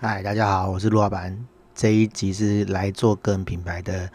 [0.00, 1.46] 嗨，大家好，我是陆老板。
[1.72, 4.10] 这一集是来做个人品牌的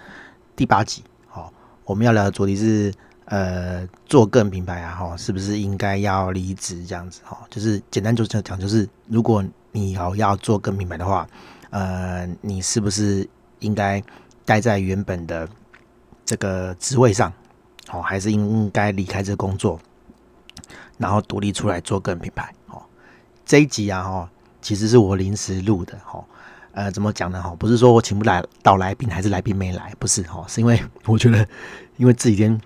[0.55, 1.03] 第八集。
[1.25, 1.51] 好，
[1.85, 2.93] 我们要聊的主题是，
[3.25, 7.21] 呃，做个人品牌啊，哈，是不是应该要离职这样子？
[7.23, 11.27] 哈，就是简单就这样讲，就是如果你要要做个人品牌的话，
[11.69, 13.27] 呃，你是不是
[13.59, 14.03] 应该
[14.45, 15.47] 待在原本的
[16.25, 17.31] 这个职位上？
[17.87, 19.79] 好，还是应该离开这个工作，
[20.97, 22.53] 然后独立出来做个人品牌？
[22.67, 22.87] 好，
[23.45, 24.29] 这一集啊，哈。
[24.61, 26.23] 其实是我临时录的哈，
[26.73, 27.55] 呃，怎么讲呢哈？
[27.57, 31.47] 不是说我请不来到来宾，还是来宾没来，不是哈，是因为 我觉得，
[31.97, 32.59] 因为这几天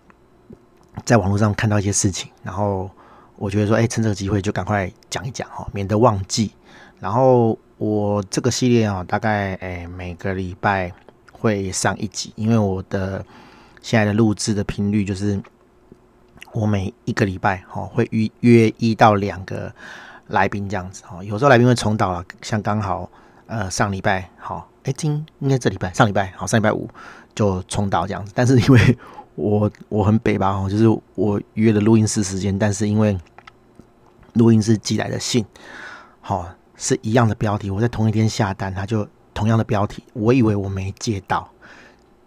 [1.06, 2.90] 在网络上看到一些事情，然后
[3.38, 6.52] 我觉得说，哎，趁这个机会就赶快讲一讲哈，免得忘记。
[7.00, 10.92] 然后我这个系列啊，大概哎每个礼拜
[11.32, 13.24] 会上一集，因为我的
[13.82, 15.40] 现在的录制的频率就是
[16.54, 19.72] 我每一个礼拜哈会约约一到两个。
[20.28, 23.10] 来宾这样子哈，有时候来宾会重蹈了，像刚好
[23.46, 26.90] 呃上礼拜好，哎今应该这礼拜上礼拜好，上礼拜五
[27.36, 28.98] 就重蹈这样子，但是因为
[29.36, 33.18] 我我很北吧哦，就是我约了录音室时间，但是因为
[34.34, 35.46] 录音室寄来的信
[36.22, 41.50] 好是一样的标题，我在同一天下单，他就同样的标题，我以为我没接到，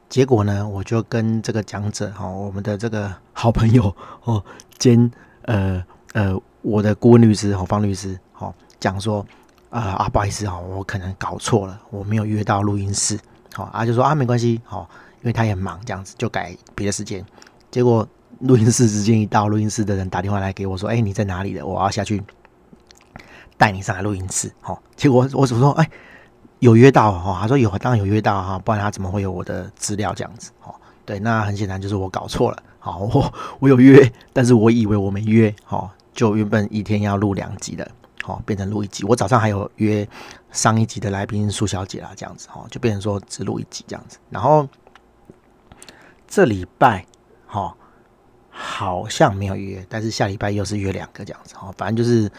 [0.09, 4.45] 结果呢我就跟这个讲者哈，我们的这个好朋友哦
[4.77, 5.11] 兼
[5.43, 6.39] 呃呃。
[6.67, 9.25] 我的顾问律师，方律师，好讲说，
[9.71, 13.17] 啊啊，不好意思哈，我可能搞错了，我没有约到录音室，
[13.55, 14.91] 好啊，就说啊，没关系，好，
[15.23, 17.25] 因为他也忙，这样子就改别的时间。
[17.71, 18.05] 结果
[18.41, 21.65] 录音室时间一到，录音室的人打电话来给我说，哎，你在哪里的？
[21.65, 22.21] 我要下去
[23.57, 24.83] 带你上来录音室，好。
[24.97, 25.89] 结果我怎么说，哎，
[26.59, 27.39] 有约到哈？
[27.43, 30.51] 他说有，当然有约到哈，不然他怎么会有我的资料这样子？
[30.59, 35.93] 好，对，那很显然就是我搞错了，好，我我有约，但是我以为我没约，好。
[36.17, 37.89] 就原本一天要录两集的，
[38.25, 39.05] 哦，变成录一集。
[39.05, 40.09] 我早上还有约
[40.51, 44.17] 上一集的来宾苏小姐啦，这样子，哦，就变成说只录一集这样子。
[44.31, 44.67] 然后
[46.27, 47.05] 这礼拜，
[47.47, 47.77] 哈，
[48.49, 52.31] 好像没有约，但是下礼拜又是约两个这样子，哦，反正就是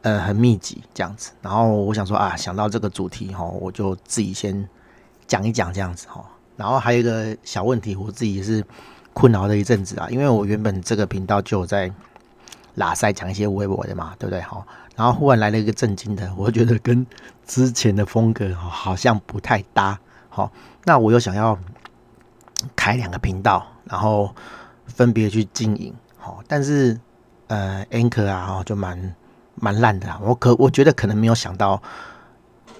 [0.00, 1.32] 呃很密集这样子。
[1.42, 4.66] 然后我想说啊，想到这个主题，哈，我就自己先
[5.26, 6.24] 讲一讲这样子，哈。
[6.56, 8.64] 然后还有一个小问题，我自己也是
[9.12, 11.92] 困扰了一阵子啊，因为我原本这个频道就有在。
[12.76, 14.40] 拉塞讲一些微博的嘛，对不对？
[14.40, 17.06] 好，然后忽然来了一个震惊的，我觉得跟
[17.44, 19.98] 之前的风格好像不太搭。
[20.28, 20.50] 好，
[20.84, 21.58] 那我又想要
[22.74, 24.34] 开两个频道，然后
[24.86, 25.92] 分别去经营。
[26.16, 26.98] 好，但是
[27.48, 29.14] 呃，Anchor 啊，就蛮
[29.54, 30.06] 蛮烂的。
[30.22, 31.80] 我可我觉得可能没有想到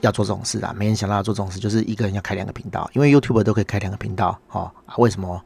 [0.02, 4.38] 要做这种事啊，没人想到要做这种事，就是一个人要开两个频道，因为 YouTube 都可以开两个频道。
[4.46, 5.42] 好，为什么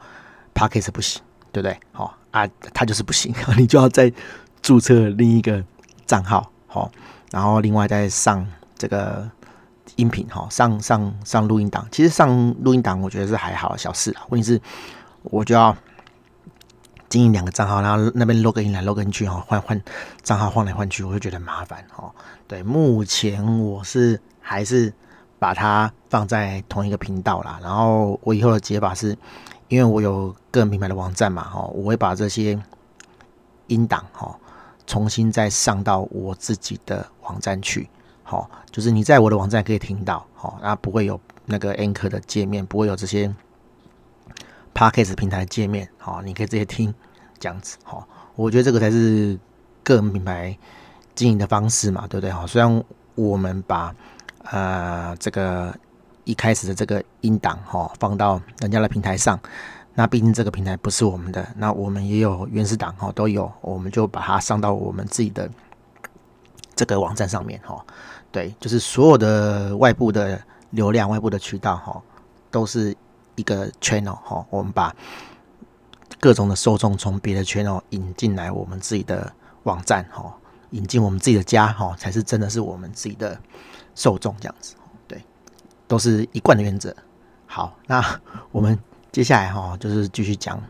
[0.54, 1.22] Podcast 不行？
[1.52, 1.78] 对不对？
[1.92, 4.12] 好啊，他就是不行， 你就要再
[4.62, 5.64] 注册另一个
[6.06, 6.90] 账号，好，
[7.32, 8.46] 然后另外再上
[8.76, 9.28] 这个
[9.96, 11.86] 音频，哈，上上上录音档。
[11.90, 14.60] 其实上录音档我觉得是还好小事啊，问题是
[15.22, 15.76] 我就要
[17.08, 19.82] 经营两个账号，然后那边 login 来 login 去，哈，换换
[20.22, 22.12] 账号换来换去，我就觉得麻烦，哈。
[22.46, 24.92] 对，目前我是还是
[25.38, 29.18] 把它放在同一个频道啦，然后我以后的解法是。
[29.70, 32.60] 因为我有个人品牌的网站嘛，哈，我会把这些
[33.68, 34.36] 音档哈
[34.84, 37.88] 重新再上到我自己的网站去，
[38.24, 43.32] 好，就是你在我的网站可以听到，好，那不会有那个 Anchor 的界面，不会有这些
[44.74, 46.92] Podcast 平台界面，好，你可以直接听
[47.38, 49.38] 这样子，好，我觉得这个才是
[49.84, 50.58] 个人品牌
[51.14, 52.32] 经营的方式嘛，对不对？
[52.32, 53.94] 哈，虽然我们把
[54.50, 55.72] 呃这个。
[56.24, 59.38] 一开始的这个音档哈，放到人家的平台上，
[59.94, 65.50] 那毕竟这个平台不是我们的，那我们也有原始档哈，都有，我们就把它上到我们自己的
[66.74, 67.84] 这个网站上面哈。
[68.30, 72.00] 对，就是所有的外部的流量、外部的渠道哈，
[72.50, 72.96] 都是
[73.34, 74.46] 一个 channel 哈。
[74.50, 74.94] 我们把
[76.20, 79.32] 各种的受众从别的 channel 引进来我们自己的
[79.64, 80.32] 网站哈，
[80.70, 83.36] 引进我们自己的家哈，才是真的是我们自己的
[83.94, 84.76] 受众这样子。
[85.90, 86.94] 都是一贯的原则。
[87.46, 88.00] 好，那
[88.52, 88.78] 我们
[89.10, 90.62] 接下来哈，就是继续讲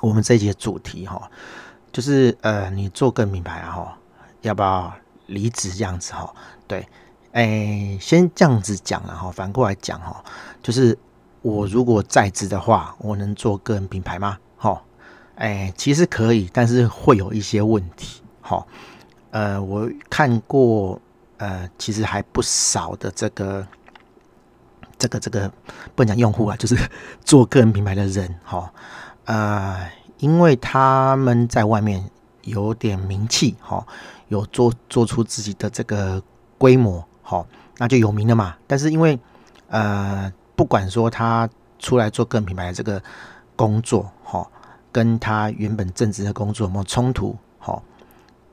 [0.00, 1.30] 我们这一节主题哈，
[1.92, 3.94] 就是呃，你做个人品牌哈，
[4.40, 4.90] 要不要
[5.26, 6.32] 离职这样子哈？
[6.66, 6.88] 对，
[7.32, 10.24] 哎，先这样子讲了哈，反过来讲哈，
[10.62, 10.96] 就是
[11.42, 14.38] 我如果在职的话，我能做个人品牌吗？
[14.56, 14.82] 哈，
[15.34, 18.22] 哎，其实可以，但是会有一些问题。
[18.40, 18.66] 哈，
[19.30, 20.98] 呃，我看过
[21.36, 23.68] 呃，其实还不少的这个。
[25.00, 25.50] 这个这个
[25.96, 26.76] 不能讲用户啊， 就是
[27.24, 28.70] 做个人品牌的人哈，
[29.24, 32.04] 呃，因为他们在外面
[32.42, 33.84] 有点名气哈，
[34.28, 36.22] 有做做出自己的这个
[36.58, 37.46] 规模好，
[37.78, 38.54] 那就有名了嘛。
[38.66, 39.18] 但是因为
[39.68, 41.48] 呃，不管说他
[41.78, 43.02] 出来做个人品牌的这个
[43.56, 44.50] 工作，好，
[44.92, 47.82] 跟他原本正职的工作有没有冲突，好，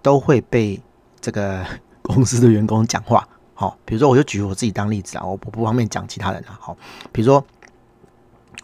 [0.01, 0.81] 都会被
[1.19, 1.65] 这个
[2.01, 3.27] 公司的员工讲话。
[3.59, 6.56] 好，比如说我就举我自己当例子啊，我不不方便讲其他人啊。
[6.62, 6.77] 好，
[7.12, 7.44] 比如说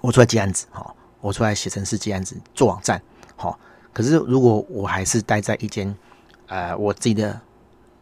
[0.01, 3.01] 我出来接案子，好，我出来写程式接案子做网站，
[3.35, 3.57] 好，
[3.91, 5.93] 可是如果我还是待在一间
[6.45, 7.41] 呃我自己的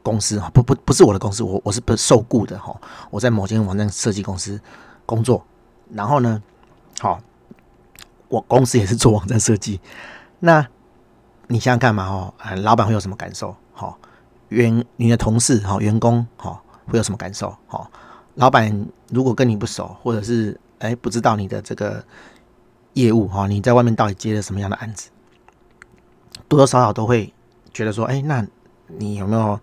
[0.03, 2.75] 公司哈，不不不是我的公司，我我是不受雇的哈，
[3.09, 4.59] 我在某间网站设计公司
[5.05, 5.41] 工作，
[5.93, 6.43] 然后呢，
[6.99, 7.21] 好，
[8.27, 9.79] 我公司也是做网站设计，
[10.39, 10.67] 那
[11.47, 13.55] 你想想看嘛，哦，老板会有什么感受？
[13.71, 13.97] 好，
[14.49, 16.61] 员你的同事哈，员工哈。
[16.91, 17.55] 会有什么感受？
[17.67, 17.89] 好，
[18.35, 22.03] 老板如果跟你不熟，或者是哎不知道你的这个
[22.93, 25.09] 业务哈，你在外面到底接了什么样的案子，
[26.47, 27.33] 多多少少都会
[27.73, 28.45] 觉得说，哎，那
[28.87, 29.59] 你有没有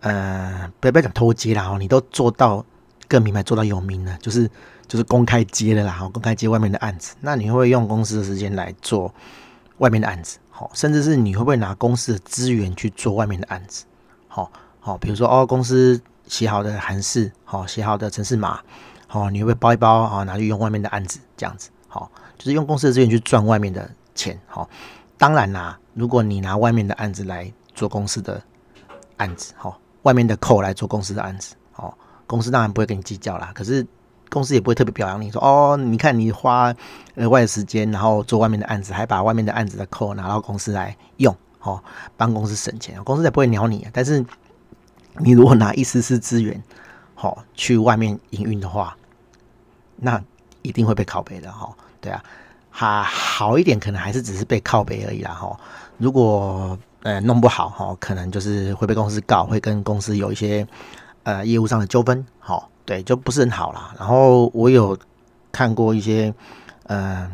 [0.00, 2.64] 呃，不要不要讲偷接啦，哦，你都做到
[3.08, 4.50] 个人品牌做到有名了，就是
[4.86, 9.14] 就是公开接了啦，哈，公开接外面的案子，那你会不会用公司的时间来做
[9.78, 10.38] 外面的案子？
[10.50, 13.84] 好，甚至是你会不会拿公司的资源去做外面的案子？
[14.28, 16.00] 好好，比如说哦，公司。
[16.26, 18.60] 写好的函式，好，写好的程式码，
[19.06, 24.68] 好，你会不会包一包啊，拿去用外面的案子，这样子，好，就是用公司的资源去赚外面的钱，好，
[25.18, 28.40] 当然啦，如果你拿外面的案子来做公司的
[29.18, 33.86] 案子，好，外面的扣来做公司的案子，好，公司当然不会跟你计较啦，可是
[34.30, 36.74] 公司也不会特别表扬你说，哦，你看你花
[37.16, 41.84] 额外的时间，然后做外面的案子，还把外面的案子的扣拿到公司来用，好，
[42.16, 44.24] 帮公司省钱，公司才不会鸟你，但是。
[45.18, 46.62] 你如果拿一丝丝资源，
[47.14, 48.96] 好去外面营运的话，
[49.96, 50.22] 那
[50.62, 51.72] 一定会被拷贝的哈。
[52.00, 52.22] 对啊，
[52.70, 55.58] 还好一点，可能还是只是被拷贝而已啦哈。
[55.98, 60.66] 如果呃弄不好哈，可能就是会被公司告，会跟公司有一些
[61.24, 62.24] 呃业务上的纠纷。
[62.38, 63.94] 好，对，就不是很好啦。
[63.98, 64.98] 然后我有
[65.52, 66.34] 看过一些，
[66.84, 67.30] 呃，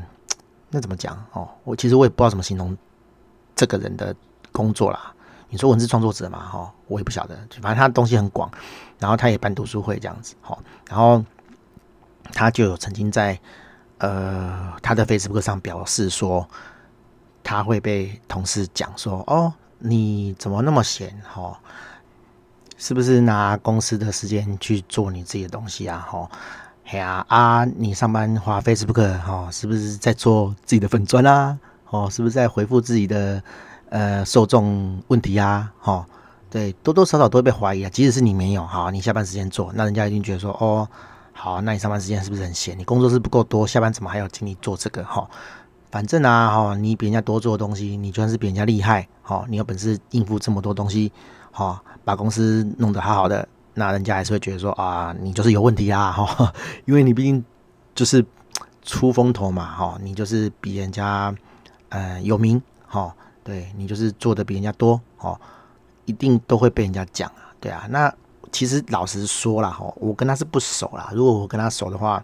[0.70, 1.48] 那怎么讲哦？
[1.64, 2.76] 我其实我也不知道怎么形容
[3.54, 4.14] 这个人的
[4.52, 5.14] 工作啦。
[5.50, 8.50] 你说文字创作者嘛，哈，我也不晓得，反正他的东西很广，
[8.98, 10.58] 然后他也办读书会这样子，哈，
[10.90, 11.24] 然后
[12.34, 13.38] 他就有曾经在
[13.96, 16.46] 呃他的 Facebook 上表示说，
[17.42, 21.58] 他会被同事讲说，哦，你怎么那么闲，哈，
[22.76, 26.30] 是不是拿公司的时间去做你自己的东西啊，哈，
[26.88, 31.58] 哎呀啊，你上班花 Facebook，哈，是不是在做自己的粉专啊，
[31.88, 33.42] 哦，是不是在回复自己的？
[33.90, 36.06] 呃，受众问题啊，哈，
[36.50, 37.88] 对，多多少少都会被怀疑啊。
[37.88, 40.87] 即使是你没有，哈，你下班时间做，那人家一定觉得说，哦，
[41.32, 42.79] 好，那你上班时间是不是很闲？
[42.79, 45.02] 你工作是不够多，下班怎么还要精力做这个？
[45.05, 45.26] 哈，
[45.90, 51.11] 反正啊，哈，你比人家多做的东西，你就算是比人家厉害，哈，你有本事应付这么多东西，
[51.50, 56.52] 哈，把公司弄得好好的，那人家还是会觉得说，啊，你就是有问题啊，哈，
[56.84, 57.43] 因为你毕竟
[57.94, 58.23] 就是
[58.82, 61.34] 出风头嘛，哈，你就是比人家
[61.88, 63.14] 呃有名，哈。
[63.48, 65.40] 对，你就是做的比人家多哦，
[66.04, 67.86] 一定都会被人家讲啊，对啊。
[67.88, 68.14] 那
[68.52, 71.08] 其实老实说啦，哈，我跟他是不熟啦。
[71.14, 72.22] 如果我跟他熟的话，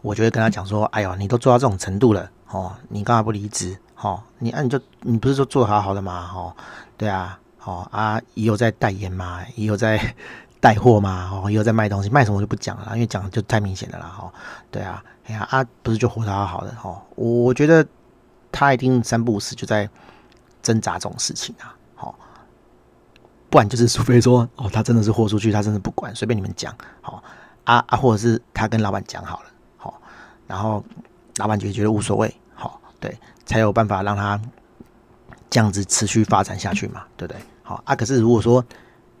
[0.00, 3.76] 我就会跟他讲说，哎呦，你都做到这种程度了，哦，你干嘛不离职？
[4.00, 6.30] 哦，你啊，你就你不是说做的好好的吗？
[6.32, 6.54] 哦，
[6.96, 10.14] 对啊，哦啊，也有在代言嘛，也有在
[10.60, 14.32] 带货嘛，哦，也有在卖东西，卖什么就不讲了，因为讲就太明显了啦，哈。
[14.70, 17.84] 对啊，哎呀啊，不是就活得好好的，哈，我觉得。
[18.54, 19.90] 他一定三不五时就在
[20.62, 22.16] 挣扎这种事情啊，好，
[23.50, 27.20] 不然就是除非说哦，他真的是豁出去，他真的不管，随便你们讲，好
[27.64, 29.46] 啊啊，或者是他跟老板讲好了，
[29.76, 30.00] 好，
[30.46, 30.84] 然后
[31.38, 34.40] 老板就觉得无所谓，好，对，才有办法让他
[35.50, 37.42] 这样子持续发展下去嘛，对不对？
[37.64, 38.64] 好啊，可是如果说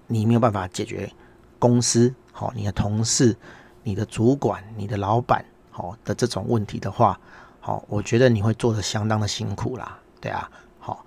[0.06, 1.12] 你没有办法解决
[1.58, 3.36] 公司好，你的同事、
[3.82, 7.18] 你的主管、你的老板好的这种问题的话。
[7.66, 11.02] 好，我觉得你会做的相当的辛苦啦，对啊，好，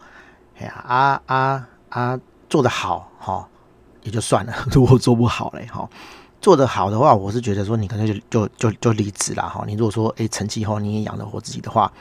[0.58, 3.48] 哎呀，啊啊啊，做得好，好
[4.02, 5.88] 也就算了， 如果做不好嘞，哈，
[6.42, 11.94] 做得好的话，我是觉得说你可能就就就就离职了，哈，你如果说哎成绩后你也养得活自己的话，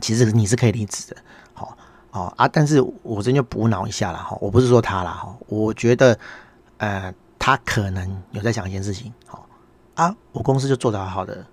[0.00, 1.16] 其实你是可以离职的，
[1.54, 1.78] 好，
[2.10, 6.18] 哦啊，但是我真就补脑一下了，哈，我不是说他了，哈，我觉得
[6.78, 9.46] 呃他可能有在想一件事情，好
[9.94, 11.46] 啊，我公司就做得好好的。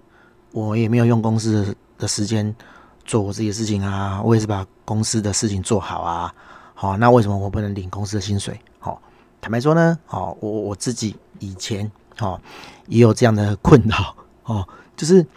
[0.55, 2.55] 我也没有用公司的时间
[3.03, 6.33] 做我自己的事情啊，我也是把公司的事情做好啊。
[6.73, 8.57] 好，那为什么我不能领公司的薪水？
[8.79, 9.01] 好，
[9.41, 12.39] 坦白说呢，好，我我自己以前好
[12.87, 15.27] 也有这样的困扰 哦，就是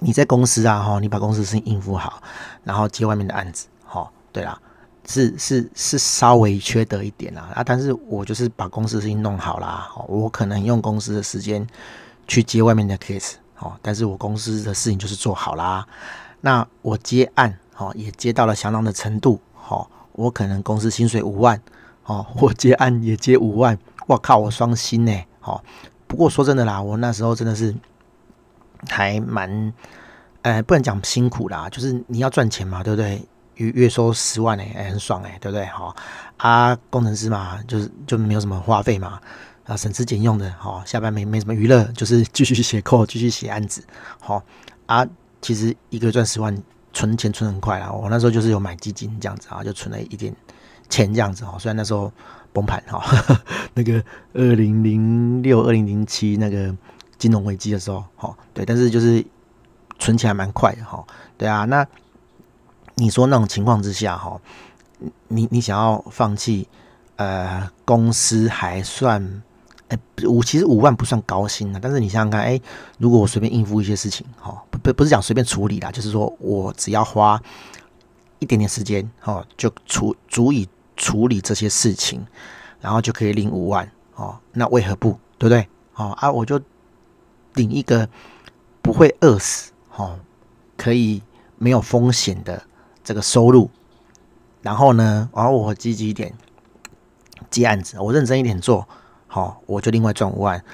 [0.00, 2.20] 你在公司啊，哈，你把公司事情应付好，
[2.64, 4.60] 然后接外面的案子，好，对啦，
[5.06, 11.64] 是是是稍微缺德一点啦啊，但是我就是把公司的事情弄好啦，我可能用公司的时间
[12.26, 15.86] 去接外面的 case，哦，但是我公司的事情就是做好啦。
[16.40, 21.60] 那我接案，哦，也接到了相当的程度，哦，我可能公司薪水五万，
[22.04, 25.62] 哦，我接案也接五万，我靠，我双薪呢，哦。
[26.06, 27.74] 不过说真的啦，我那时候真的是
[28.88, 29.72] 还蛮，
[30.42, 33.26] 呃，不能讲辛苦啦，就是你要赚钱嘛，对不对？
[33.56, 35.64] 月月收十万哎、很爽哎、对不对？
[35.66, 35.96] 好
[36.36, 39.18] 啊，工程师嘛，就是就没有什么花费嘛，
[39.66, 43.84] 啊，省吃俭用的，好，下班没没什么娱乐，就是 继续写扣继续写案子，
[44.20, 44.42] 好
[44.86, 45.06] 啊，
[45.42, 46.56] 其实一个月赚十万，
[46.92, 47.92] 存钱存很快啊。
[47.92, 50.34] 我那时候就是有买基金这样子啊，就存了一点
[50.88, 51.58] 钱这样子哈。
[51.58, 52.12] 虽然那时候
[52.52, 53.04] 崩盘哈，
[53.74, 54.02] 那个
[54.34, 56.74] 二零零六、二零零七那个
[57.18, 59.24] 金融危机的时候，好对，但是就是
[59.98, 61.04] 存钱还蛮快的哈。
[61.36, 61.86] 对啊，那。
[62.98, 64.40] 你说那种情况之下，哈，
[65.28, 66.66] 你你想要放弃，
[67.16, 69.42] 呃，公司还算，
[69.88, 72.60] 哎，五其实五万不算高薪的，但是你想想看，哎，
[72.98, 77.40] 如果我随便应付一些事情，哈，不不不是讲随便处理啦，就是说我只要花
[78.38, 82.24] 一点点时间，哈，就处足以处理这些事情，
[82.80, 85.68] 然后就可以领五万，哦，那为何不，对不对？
[85.94, 86.60] 哦啊，我就
[87.54, 88.08] 领一个
[88.82, 90.18] 不会饿死，哦，
[90.76, 91.22] 可以
[91.58, 92.62] 没有风险的。
[93.04, 93.70] 这个收入，
[94.62, 96.34] 然后呢，然后我积极一点
[97.48, 98.84] 接案子，我认真一点做，
[99.36, 100.64] 好，我就另外赚五万。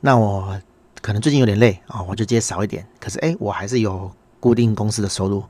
[0.00, 0.58] 那我
[1.02, 2.86] 可能最近有点累啊，我就接少一点。
[2.98, 5.44] 可是哎，我还是有固定公司的收入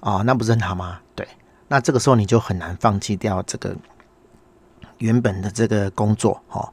[0.00, 1.00] 啊，那不是很好吗？
[1.14, 1.26] 对，
[1.68, 3.74] 那这个时候你就很难放弃掉这个
[4.98, 6.70] 原本的这个工作，哈，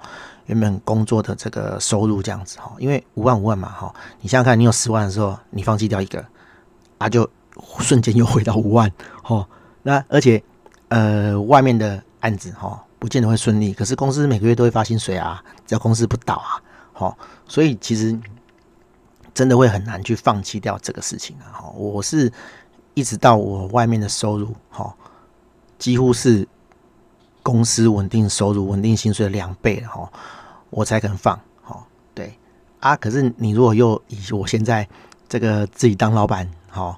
[0.47, 6.25] 原本工作的这个收入这样子哈，因为五万五万嘛，哈，你想想看，你有十万的时候，你放弃掉一个，
[6.97, 7.29] 啊就。
[7.79, 8.89] 瞬间又回到五万，
[9.23, 9.45] 哦，
[9.83, 10.41] 那而且，
[10.87, 13.73] 呃，外面的案子哈，不见得会顺利。
[13.73, 16.61] 可是公司每个月都会发薪水啊，只要公司不倒啊，
[16.93, 18.15] 好，所以其实
[19.33, 21.49] 真的会很难去放弃掉这个事情啊。
[21.51, 22.31] 哈，我是
[22.93, 24.93] 一直到我外面的收入哈，
[25.77, 26.47] 几乎是
[27.41, 30.11] 公司稳定收入、稳定薪水的两倍哈，
[30.69, 31.39] 我才肯放。
[31.63, 32.37] 哈，对
[32.79, 34.87] 啊，可是你如果又以我现在
[35.27, 36.97] 这个自己当老板，哈。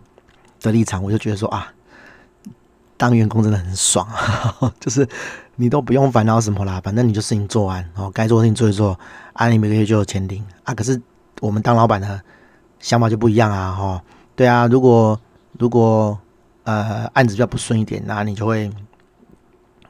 [0.64, 1.74] 的立场，我就觉得说啊，
[3.02, 4.08] 当员工真的很爽，
[4.80, 5.10] 就是
[5.56, 9.00] 你都不用烦恼什么啦，反正你就事情做完，哦，该做的事情做一做，
[9.34, 10.76] 啊，你每个月就有钱领啊。
[10.76, 11.02] 可是
[11.40, 12.22] 我们当老板的
[12.80, 14.04] 想法就不一样啊，哈，
[14.36, 15.20] 对啊，如果
[15.58, 16.16] 如果
[16.64, 18.72] 呃案子比较不顺一点，那你就会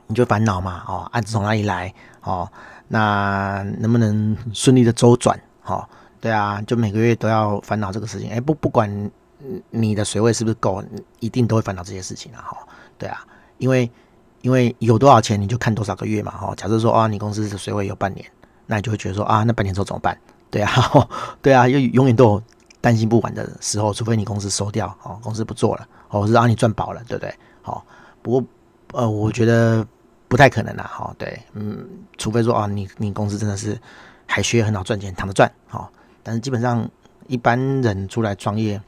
[0.08, 2.50] 你就烦恼嘛，哦，案子从哪里来，哦，
[2.88, 5.86] 那能不能顺利的周转，哦，
[6.22, 9.12] 对啊，就每个月都要烦恼这个事情，哎，不不管。
[9.72, 10.84] 你的水位是不是够？
[11.20, 12.46] 一定都会烦恼这些事情啊！
[12.46, 12.58] 哈，
[13.02, 13.26] 对啊，
[13.58, 13.90] 因为
[14.44, 16.32] 因为有多少钱你就看多少个月嘛！
[16.32, 18.24] 哈，假设说啊，你公司的水位有半年，
[18.68, 20.16] 那你就会觉得说啊，那半年之后怎么办？
[20.52, 20.72] 对啊，
[21.42, 22.44] 对啊，又永远都有
[22.80, 27.34] 担心不完的时候，除非你公司收掉，哦，公司不做了，哦，是让你赚饱了，对不对？
[27.64, 27.84] 好，
[28.22, 28.44] 不过
[28.94, 29.84] 呃，我觉得
[30.28, 31.84] 不太可能啦，哈，对，嗯，
[32.20, 33.76] 除非说啊，你你公司真的是
[34.28, 35.92] 还需要很好赚钱，躺着赚，好，
[36.22, 36.88] 但是基本上
[37.26, 38.80] 一般人出来创业。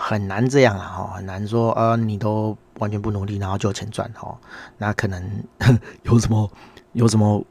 [0.00, 4.36] 很难这样啊，哈，很难说，呃，你都完全不努力，然后就有钱赚，哈，
[4.78, 5.42] 那可能
[6.02, 6.50] 有什么
[6.92, 7.44] 有什么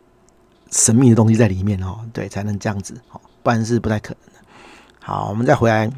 [0.71, 4.39] 神秘的东西在里面，哈，对，才能这样子，哈，不然是不太可能的。
[4.99, 5.89] 好，我们再回来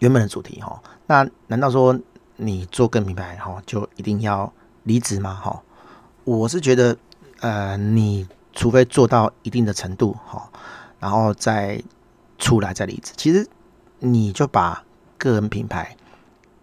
[0.00, 1.98] 原本的主题，哈，那难道说
[2.36, 4.52] 你做个人品牌，哈，就一定要
[4.84, 5.34] 离职吗？
[5.34, 5.62] 哈，
[6.24, 6.96] 我是觉得，
[7.40, 10.50] 呃，你除非做到一定的程度，哈，
[10.98, 11.82] 然后再
[12.38, 13.46] 出来再离职，其实
[13.98, 14.84] 你就把。
[15.18, 15.96] 个人品牌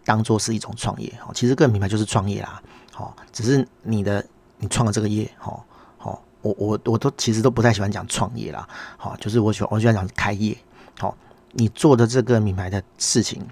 [0.10, 2.60] 当做是一种创业哦，其实个人品牌就是创业啦，
[2.92, 4.25] 好，只是你的
[4.58, 5.63] 你创了这个业，好，
[6.00, 10.58] 好，我我我都其实都不太喜欢讲创业啦，好，就是我喜欢我喜欢讲开业，
[10.98, 11.16] 好，
[11.51, 13.48] 你做的这个品牌的事情，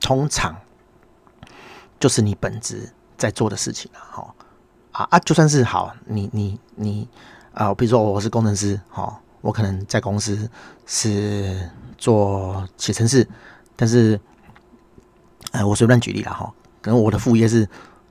[0.00, 0.56] 通常
[2.00, 4.34] 就是你本职在做的事情了，好，
[4.92, 7.06] 啊啊，就算是好，你你你
[7.52, 10.48] 啊，比如说我是工程师，好，我可能在公司
[10.86, 13.28] 是做写程式，
[13.76, 14.18] 但是
[15.52, 16.52] 呃，我随便举例了哈，
[16.82, 17.68] 可能我的副业是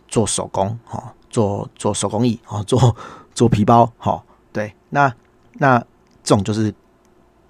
[0.08, 2.96] 做手工哈，做做手工艺啊，做
[3.34, 5.14] 做皮包哈，对，那
[5.54, 5.80] 那
[6.24, 6.74] 这种就是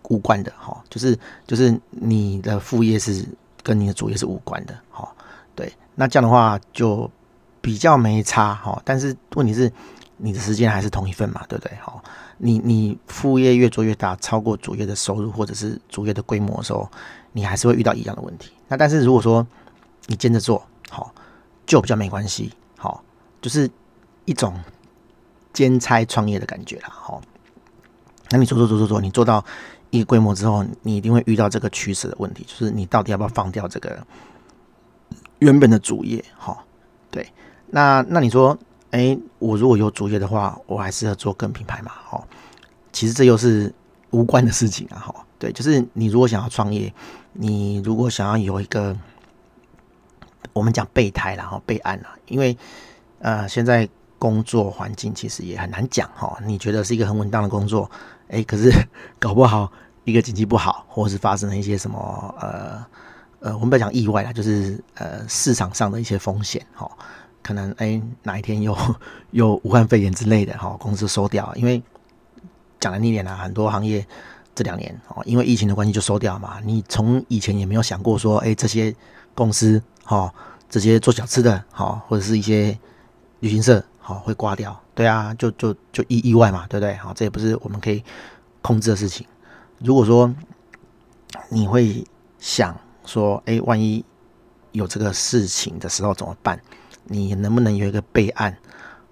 [0.10, 3.26] 无关的哈，就是就是你的副业是
[3.64, 5.10] 跟你的主业是无关的哈，
[5.56, 7.10] 对，那这样的话就
[7.62, 9.72] 比较没差哈，但是问题是
[10.18, 11.78] 你的时间还是同一份嘛，对不对？
[11.78, 11.94] 哈，
[12.38, 16.90] 你你副业越做越大，超过主业的收入或者是主业的规模的时候，
[17.32, 18.52] 你还是会遇到一样的问题。
[18.68, 19.46] 那但是如果说
[20.08, 21.14] 你兼着做好，
[21.66, 22.52] 就比较没关系。
[22.78, 23.04] 好，
[23.42, 23.70] 就是
[24.26, 24.60] 一种
[25.54, 26.90] 兼差创业的感觉啦。
[26.90, 27.22] 哈。
[28.30, 29.44] 那你做做做做做，你做到
[29.90, 34.06] 一个规模之后，你一定会遇到这个取舍的问题，就是你到底要不要放掉这个
[35.40, 36.24] 原本的主业？
[36.38, 36.58] 哈，
[37.10, 37.26] 对。
[37.68, 38.58] 那那你说，
[38.92, 41.92] 哎，我如果有主业的话，我还是要做跟品牌嘛？
[42.06, 42.22] 哈，
[42.92, 43.74] 其实这又是
[44.10, 45.00] 无关的事情啊。
[45.00, 46.94] 哈，对，就是你如果想要创业，
[47.32, 48.94] 你如果想要有一个，
[50.58, 52.58] 我们讲备胎然后备案啊，因为
[53.20, 53.88] 呃，现在
[54.20, 56.38] 工作环境其实也很难讲哈。
[56.46, 57.90] 你觉得是一个很稳当的工作？
[58.30, 58.72] 哎，可是
[59.20, 59.72] 搞不好
[60.04, 62.86] 一个经济不好，或者是发生了一些什么呃
[63.40, 66.90] 呃，我们不要讲意外啦，就是呃市场上的一些风险哈，
[67.44, 68.76] 可能哎哪一天又
[69.32, 71.82] 又武汉肺炎之类的哈，公司收掉，因为
[72.80, 74.06] 讲难听点啦，很多行业
[74.56, 76.60] 这两年哦，因为疫情的关系就收掉嘛。
[76.64, 78.94] 你从以前也没有想过说，哎这些
[79.36, 80.34] 公司哈，
[80.70, 82.78] 这些做小吃的哈，或者是一些
[83.42, 84.80] 旅行社哈会挂掉。
[84.96, 86.96] 对啊，就就就意意外嘛，对不对？
[86.96, 88.02] 好，这也不是我们可以
[88.62, 89.28] 控制的事情。
[89.80, 90.34] 如果说
[91.50, 92.04] 你会
[92.40, 94.04] 想说，哎，万一
[94.72, 96.58] 有这个事情的时候怎么办？
[97.04, 98.58] 你能不能有一个备案？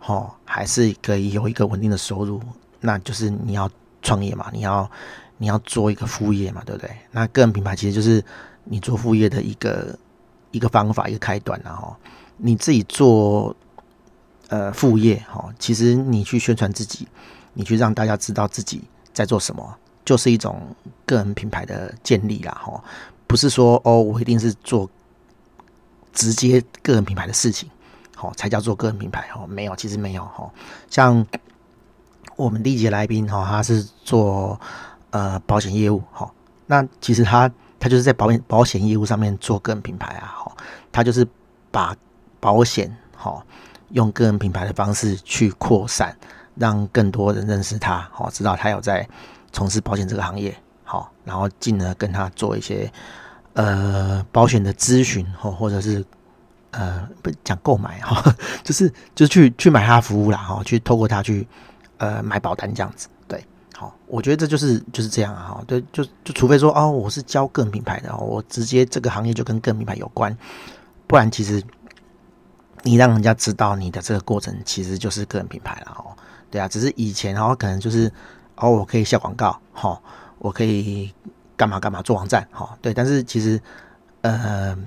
[0.05, 2.41] 哦，还是可以有一个稳定的收入？
[2.79, 3.69] 那就是你要
[4.01, 4.89] 创业嘛，你要
[5.37, 6.89] 你要做一个副业嘛，对不对？
[7.11, 8.23] 那个人品牌其实就是
[8.63, 9.97] 你做副业的一个
[10.55, 11.95] 一个方法，一个开端，然后
[12.37, 13.55] 你自己做。
[14.47, 17.07] 呃，副业哈，其实你去宣传自己，
[17.55, 18.79] 你去让大家知道自己
[19.11, 20.61] 在做什么，就是一种
[21.03, 22.79] 个人品牌的建立啦哈。
[23.25, 24.87] 不是说哦，我一定是做
[26.13, 27.67] 直接个人品牌的事情，
[28.15, 29.47] 好才叫做个人品牌哦。
[29.47, 30.47] 没有，其实没有哈。
[30.91, 31.25] 像
[32.35, 34.61] 我们第一节来宾哈，他是做
[35.09, 36.31] 呃保险业务哈，
[36.67, 37.51] 那其实他
[37.85, 40.51] 他就是在保险保险业务上面做个人品牌啊哈，
[40.91, 41.23] 他就是
[41.69, 41.95] 把
[42.39, 43.45] 保险哈。
[43.91, 46.17] 用个人品牌的方式去扩散，
[46.55, 49.07] 让更多人认识他，好，知道他有在
[49.51, 52.91] 从事保险这个行业，好，然后进而跟他做一些
[53.53, 56.03] 呃保险的咨询，或或者是
[56.71, 61.47] 呃不讲购买哈， 就是就去去买他服务啦，哈，去透过他去
[61.97, 63.07] 呃买保单这样子，
[63.75, 70.37] 好，我觉得这就是就是这样啊，哈，对，就就除非说哦，我是教个人品牌的，我直接这个行业就跟个人品牌有关，
[71.07, 71.61] 不然其实。
[72.87, 76.13] 你让人家知道你的这个过程其实就是个人品牌了哦，
[76.51, 78.11] 对啊，只是以前哦可能就是
[78.57, 79.99] 哦我可以下广告哈，
[80.37, 81.11] 我可以
[81.57, 83.59] 干嘛干嘛做网站哈，对，但是其实
[84.21, 84.77] 呃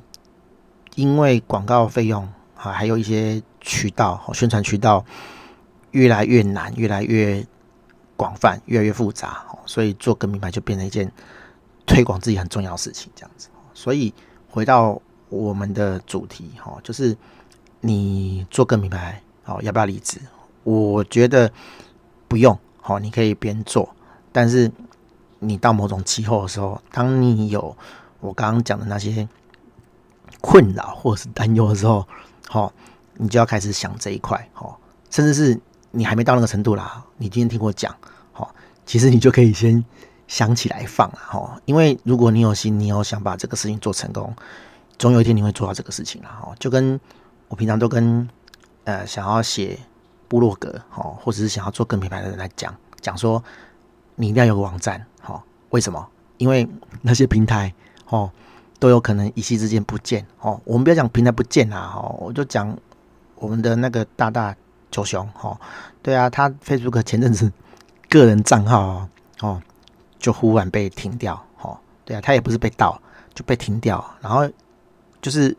[0.95, 2.23] 因为广告费用
[2.55, 5.05] 啊还有一些渠道宣传渠道
[5.91, 7.45] 越来越难，越来越
[8.19, 11.11] 广泛，越来越复杂，所以做个人品牌就变成一件
[11.87, 13.49] 推广自己很重要的事情这样子。
[13.73, 14.13] 所以
[14.51, 15.01] 回到
[15.31, 17.17] 我们的主题哈，就是。
[17.81, 20.19] 你做个人品牌，好，要不要离职？
[20.65, 21.53] 我觉得
[22.27, 23.95] 不用，好，你可以边做，
[24.33, 24.69] 但是
[25.39, 27.77] 你到某种气候的时候，当你有
[28.19, 29.29] 我刚刚讲的那些
[30.41, 32.05] 困扰或者是担忧的时候，
[32.49, 32.73] 好，
[33.15, 35.61] 你就要开始想这一块，好，甚至是
[35.99, 37.95] 你还没到那个程度啦，你今天听我讲，
[38.33, 38.55] 好，
[38.87, 39.85] 其实你就可以先
[40.29, 44.35] 想起来放，好，因为如果你有心，你有想把这个事情做成功，
[44.97, 46.99] 总有一天你会做到这个事情啦，好，就跟。
[47.51, 48.29] 我平常都跟
[48.85, 49.79] 呃想要写
[50.29, 53.43] 部落格哦，或者是想要做个人品牌的人来讲讲说，
[54.17, 55.41] 你一定要有个网站哦。
[55.71, 56.07] 为什么？
[56.37, 56.69] 因为
[57.01, 57.73] 那些平台
[58.11, 58.31] 哦
[58.79, 60.61] 都有可能一夕之间不见哦。
[60.67, 62.77] 我们不要讲平台不见啦哦，我就讲
[63.37, 64.55] 我们的那个大大
[64.91, 65.59] 九雄哦，
[66.03, 67.53] 对啊，他 Facebook 前阵子
[68.09, 69.09] 个人账号
[69.41, 69.63] 哦
[70.19, 73.01] 就忽然被停掉哦，对啊，他也不是被盗
[73.35, 74.49] 就被停掉，然后
[75.21, 75.57] 就是。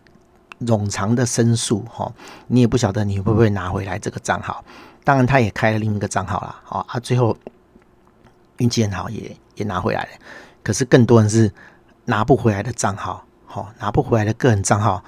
[0.66, 2.12] 冗长的申诉，哈，
[2.48, 4.62] 你也不晓得你会不会拿回来这个账号。
[5.06, 7.34] 当然，他也开了另一个账号了，哦，啊，最后
[8.58, 10.10] 运气很好，也也拿回来了。
[10.62, 11.50] 可是更多人是
[12.04, 15.02] 拿不回来的账号，好，拿不回来的个人账号，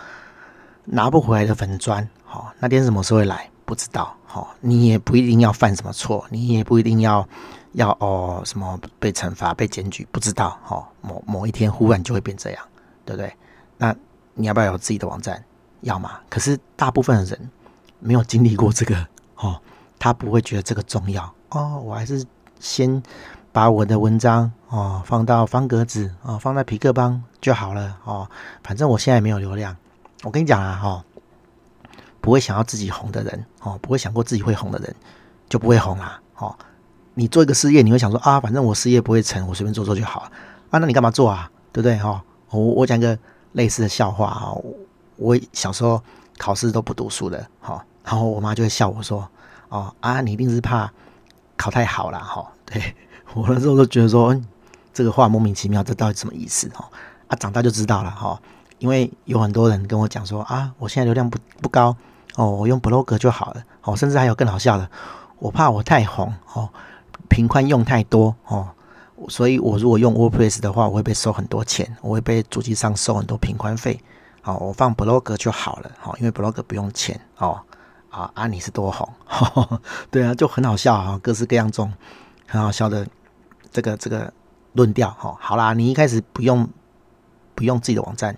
[0.86, 3.50] 拿不回来的粉砖，好，那天什么时候会来？
[3.66, 7.28] 不知道，好，你也不一定要犯什么错，你也不一定要
[7.74, 12.64] 要哦什么被惩罚、被检举，不知道，好，某某一天忽然就会变这样，
[13.06, 13.34] 对不对？
[13.78, 13.96] 那。
[14.34, 15.44] 你要不要有自己的网站？
[15.82, 16.12] 要吗？
[16.30, 17.52] 可是大部分的人
[18.00, 19.60] 没有经历过这个哦，
[20.00, 21.82] 他不会觉得这个重要哦。
[21.84, 22.26] 我还是
[22.58, 23.04] 先
[23.52, 28.28] 把我的文章哦放到方格子哦，放在皮克邦就好了哦。
[28.64, 29.76] 反正我现在没有流量。
[30.24, 31.06] 我跟你讲啊，哈、哦，
[32.22, 34.96] 不会想要自己红的人哦，不会想过自己会红的人
[35.50, 36.22] 就不会红啦。
[36.38, 36.56] 哦，
[37.16, 40.32] 你做一个事业，你会想说啊，反正我事业不会成，我随便做做就好啊。
[40.80, 41.52] 那你干嘛做啊？
[41.74, 41.98] 对不对？
[41.98, 43.18] 哈、哦，我我讲一个。
[43.54, 44.58] 类似的笑话哈，
[45.18, 46.02] 我小时候
[46.38, 49.28] 考试都不读书的哈，然后我妈就会笑我说
[49.68, 50.90] ：“哦啊，你一定是怕
[51.58, 52.96] 考太好了哈。”对，
[53.36, 54.48] 我那时候都觉得说，嗯，
[54.94, 56.90] 这个话莫名其妙，这到底什么意思哈？
[57.28, 58.42] 啊，长大就知道了哈。
[58.80, 61.94] 因为有很多人跟我讲说啊，我现在流量不不高
[62.36, 64.90] 哦，我用 blog 就好了哦，甚至还有更好笑的，
[65.40, 66.70] 我怕我太红哦，
[67.30, 68.70] 频宽用太多哦，
[69.28, 74.00] 所以我如果用 WordPress 的话，我会被收很多钱，我会被主机上收很多频宽费。
[74.42, 77.60] 好，我放 blog 就好了，好，因为 blog 不用钱哦。
[78.10, 79.08] 啊啊，你是多红？
[79.26, 81.94] 呵 呵对啊，就很好笑啊，各式各样这种
[82.46, 83.08] 很好笑的
[83.72, 84.34] 这个这个
[84.74, 85.34] 论调哈。
[85.40, 86.68] 好啦，你一开始不用
[87.56, 88.36] 不用自己的网站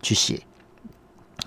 [0.00, 0.40] 去写，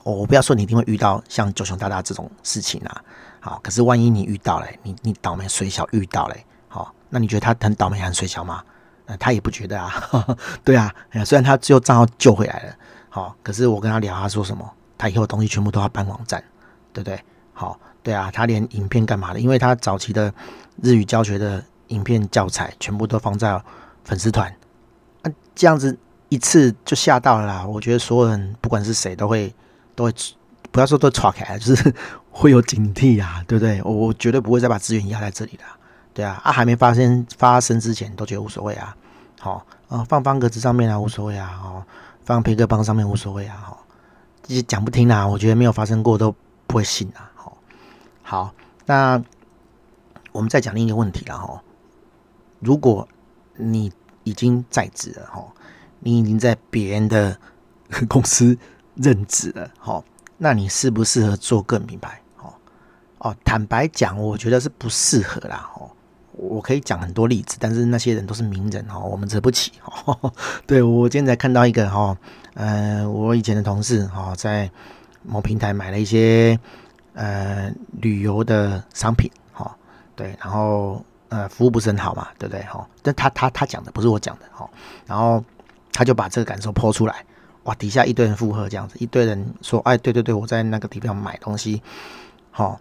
[0.04, 3.04] 我我不要说你一定会遇到像九熊大大这种事情啊。
[3.40, 6.36] 好，可是万一你遇到了，你你倒霉水小遇到了，
[6.68, 8.64] 好，那你觉得他很倒霉很水小吗？
[9.06, 9.88] 呃，他也不觉得啊。
[9.88, 10.94] 呵 呵对啊，
[11.26, 12.76] 虽然他最后账号救回来了。
[13.10, 14.70] 好，可是我跟他聊，他说什么？
[14.98, 16.44] 他以后的东西全部都要搬网站，
[16.92, 17.24] 对不对？
[17.54, 19.40] 好，对啊，他连影片干嘛的？
[19.40, 20.32] 因为他早期的
[20.84, 23.60] 日语教学的影片教材全部都放在
[24.04, 24.54] 粉丝团，
[25.24, 25.98] 啊，这样子
[26.28, 27.66] 一次就吓到了啦。
[27.66, 29.54] 我觉得所有人不管是谁都会
[30.00, 30.14] 都会
[30.72, 31.94] 不要说都岔开，就是
[32.32, 33.82] 会有警惕啊，对不对？
[33.84, 35.66] 我我绝对不会再把资源压在这里了，
[36.14, 38.96] 对啊，啊，还没发生发生之前都觉得无所谓啊，
[39.42, 41.84] 好啊，放方格子上面啊无所谓啊，哦。
[42.24, 43.78] 放皮克邦上面无所谓啊，哈，
[44.44, 46.34] 这些讲不听啊，我觉得没有发生过都
[46.68, 47.58] 不会信啊，好，
[48.22, 48.54] 好，
[48.86, 49.22] 那
[50.32, 51.60] 我们再讲另一个问题了哈，
[52.60, 53.08] 如果
[53.58, 53.92] 你
[54.24, 55.44] 已经在职了哈，
[56.02, 57.36] 你已经在别人的
[58.08, 58.56] 公司
[59.02, 60.04] 任职了哈，
[60.38, 62.22] 那你适不适合做个人品牌？
[62.38, 62.54] 哦
[63.20, 65.90] 哦，坦白讲，我觉得是不适合啦，哦。
[66.42, 70.34] 我可以讲很多例子，但是那些人都是名人哦，我们惹不起哦。
[70.66, 72.18] 对，我今天才看到一个哈，
[72.54, 74.72] 呃，我以前的同事哈，在
[75.22, 76.58] 某平台买了一些
[77.14, 79.76] 呃旅游的商品哈，
[80.16, 82.88] 对，然后呃服务不是很好嘛，对不对哈？
[83.04, 84.70] 但他他他讲的不是我讲的哈，
[85.06, 85.44] 然后
[85.92, 87.26] 他就把这个感受抛出来，
[87.70, 91.84] 哇，底下一堆人附和这样子，一堆人说，哎，对对对，我在那个地方买东西，
[92.50, 92.80] 好，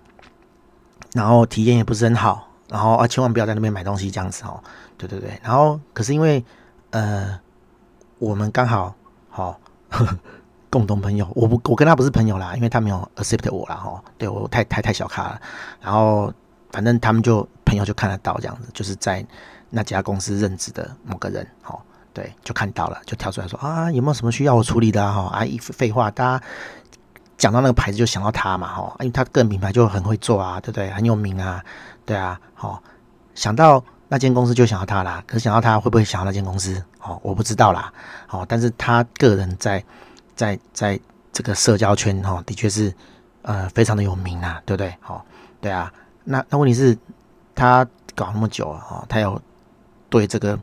[1.12, 2.48] 然后体验也不是很好。
[2.70, 4.62] 然后啊，千万不要在那边买东西，这样子哦。
[4.96, 5.38] 对对对。
[5.42, 6.42] 然后，可是因为
[6.90, 7.38] 呃，
[8.18, 8.94] 我们刚好
[9.28, 10.08] 好、哦、
[10.70, 14.04] 共同朋友，我不我跟他不是朋友啦，因为他没有 accept 我啦哈、哦。
[14.16, 15.40] 对我太太太小咖了。
[15.82, 16.32] 然后，
[16.70, 19.26] 反正他们就朋友就看得到这样子，就是在
[19.68, 21.78] 那家公司任职的某个人，哦，
[22.18, 25.12] 对，就看到了，就跳出来说啊，有没有什么需要我处理的啊？
[25.12, 26.44] 哈啊，一废话，大家
[27.36, 30.90] 讲到那个牌子就想到他嘛，哈，因为他个人品牌就很会做啊，对不对？
[30.90, 31.64] 很有名啊。
[32.04, 32.82] 对啊，好、哦，
[33.36, 35.22] 想到那间公司就想到他啦。
[35.28, 36.82] 可是想到他会不会想到那间公司？
[37.00, 37.92] 哦，我不知道啦。
[38.26, 39.84] 好、哦，但是他个人在
[40.34, 40.98] 在在
[41.32, 42.92] 这个社交圈哈、哦，的确是
[43.42, 44.92] 呃非常的有名啊，对不对？
[45.00, 45.22] 好、哦，
[45.60, 45.92] 对啊。
[46.24, 46.98] 那那问题是，
[47.54, 49.40] 他搞那么久啊，哦，他有
[50.10, 50.58] 对这个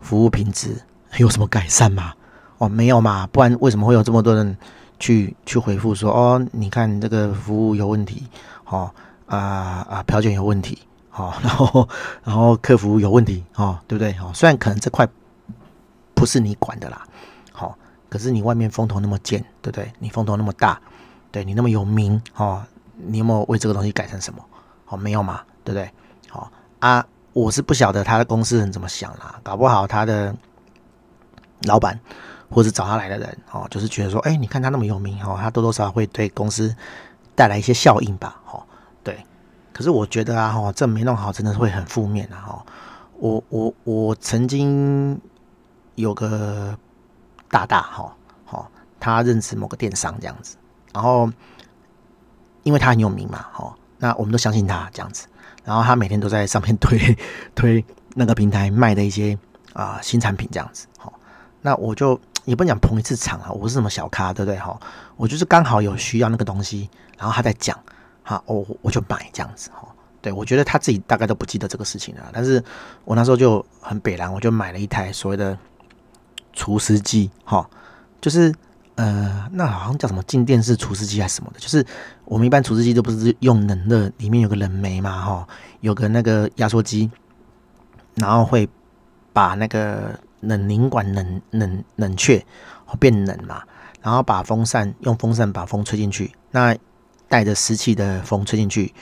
[0.00, 0.80] 服务品质
[1.20, 2.12] 有什么改善吗？
[2.58, 4.56] 哦，没有嘛，不然为什么会有这么多人
[4.98, 8.26] 去去回复说哦，你看这个服务有问题，
[8.66, 8.90] 哦。
[9.26, 10.78] 啊啊，票券有问题，
[11.12, 11.88] 哦， 然后
[12.22, 14.12] 然后客服有问题，哦，对不对？
[14.20, 15.08] 哦，虽然可能这块
[16.14, 17.06] 不是你管的啦，
[17.50, 17.74] 好、哦，
[18.10, 19.90] 可是你外面风头那么贱，对不对？
[19.98, 20.78] 你风头那么大，
[21.32, 22.62] 对你那么有名，哦，
[22.98, 24.44] 你有没有为这个东西改成什么？
[24.88, 25.90] 哦，没有嘛，对不对？
[26.28, 26.46] 好、哦、
[26.80, 30.36] 啊，我是不晓得他的公司人怎么想啦，搞不好他的
[31.64, 31.98] 老板
[32.50, 36.74] 或者找他来的人，哦，就是觉得说，哎，你看他那么有名，哦，他多多少少会对公司
[37.34, 38.62] 带来一些效应吧，哦。
[39.02, 39.24] 对，
[39.72, 42.66] 可是我觉得啊，哈，这没弄好，真的是会很负面啊，哈。
[43.18, 45.18] 我我我曾经
[45.94, 46.76] 有个
[47.48, 50.56] 大大，哈，好，他认识某个电商这样子，
[50.92, 51.30] 然后
[52.64, 55.26] 因为他很有名嘛，哦，那我们都相信他这样子，
[55.64, 57.16] 然后他每天都在上面推
[57.54, 59.38] 推那个平台卖的一些
[59.72, 61.12] 啊新产品这样子，好，
[61.64, 64.58] 那我就也不能讲捧一次场啊，我不是什么小咖，对不对？
[64.58, 64.78] 哈，
[65.16, 67.74] 我就是刚好有需要那个东西，然后他在讲。
[68.22, 69.88] 好，我我就买这样子哈。
[70.20, 72.62] 对，我觉得他自己大概都不记得这个事情了，但是
[73.04, 75.58] 我那时候就很北烂，我就买了一台所谓的
[76.52, 77.68] 厨师机哈，
[78.20, 78.54] 就是
[78.94, 81.84] 呃，那好像叫什么静电式厨师机还是什么的，就是
[82.24, 85.48] 我们一般厨师机都不是用冷热，里面有个冷媒嘛哈，
[85.80, 87.10] 有个那个压缩机，
[88.14, 88.66] 然后会
[89.34, 92.44] 把那个冷凝管冷冷冷却
[92.98, 93.62] 变冷嘛，
[94.00, 96.76] 然后把风扇用风扇把风吹进去，那。
[97.26, 98.94] 带着湿气的风吹进去，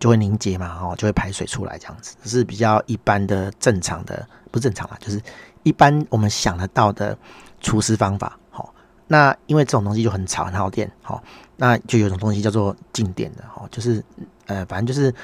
[0.00, 5.22] 就会凝结嘛，哦，就会排水出来，这样子，这是比较一般的、正常的，不正常啦，就是
[5.62, 7.16] 一般我们想得到的
[7.60, 8.74] 除湿方法，好
[9.06, 11.22] 那因为这种东西就很吵，很耗电，好，
[11.56, 14.02] 那就有种东西叫做静电的，哈，就是
[14.46, 15.14] 呃，反正就是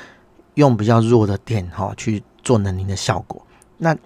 [0.54, 3.44] 用比较弱的电，哈，去做冷凝的效果。
[3.78, 3.96] 那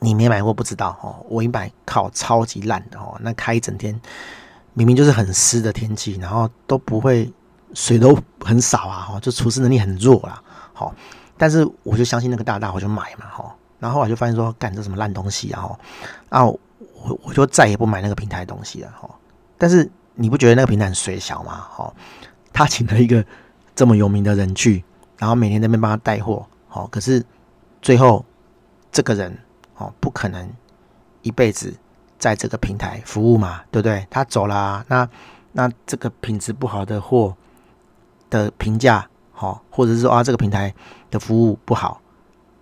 [0.00, 3.98] 你没买过不知道，哦，我一买靠超级烂的，哦，那开一整天，
[4.74, 7.32] 明明就是很湿的天气，然后都不会
[7.72, 10.92] 水都很少啊，哈，就除湿能力很弱啦，好，
[11.38, 15.70] 但是我就相信那个大大，我就买嘛，哈，然后后来就发现说，干这什么烂东西啊，
[16.28, 16.58] 然后。
[17.02, 19.08] 我我就再也不买那个平台的东西了哈，
[19.56, 21.66] 但是你不觉得那个平台很衰小吗？
[21.70, 21.90] 哈，
[22.52, 23.24] 他请了一个
[23.74, 24.84] 这么有名的人去，
[25.16, 27.24] 然后每天在那边帮他带货，好，可是
[27.80, 28.22] 最后
[28.92, 29.34] 这个人
[29.80, 30.48] 哦不可能
[31.22, 31.74] 一辈子
[32.18, 34.06] 在这个平台服务嘛，对不对？
[34.08, 35.08] 他走了，那
[35.52, 37.34] 那这个品质不好的货
[38.30, 40.72] 的评价，好，或者是说啊这个平台
[41.10, 42.00] 的服务不好，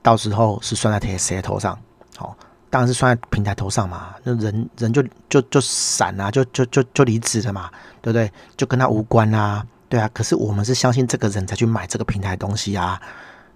[0.01, 1.79] 到时候是算在谁谁头上？
[2.17, 2.35] 好。
[2.71, 7.71] 当然是算在平台头上嘛，那人人就就就散啊，就就就就离职了嘛，
[8.03, 8.31] 对不对？
[8.59, 10.07] 就跟他无关啊，对啊。
[10.13, 13.01] 可是我们是相信这个人才去买这个平台的东西啊，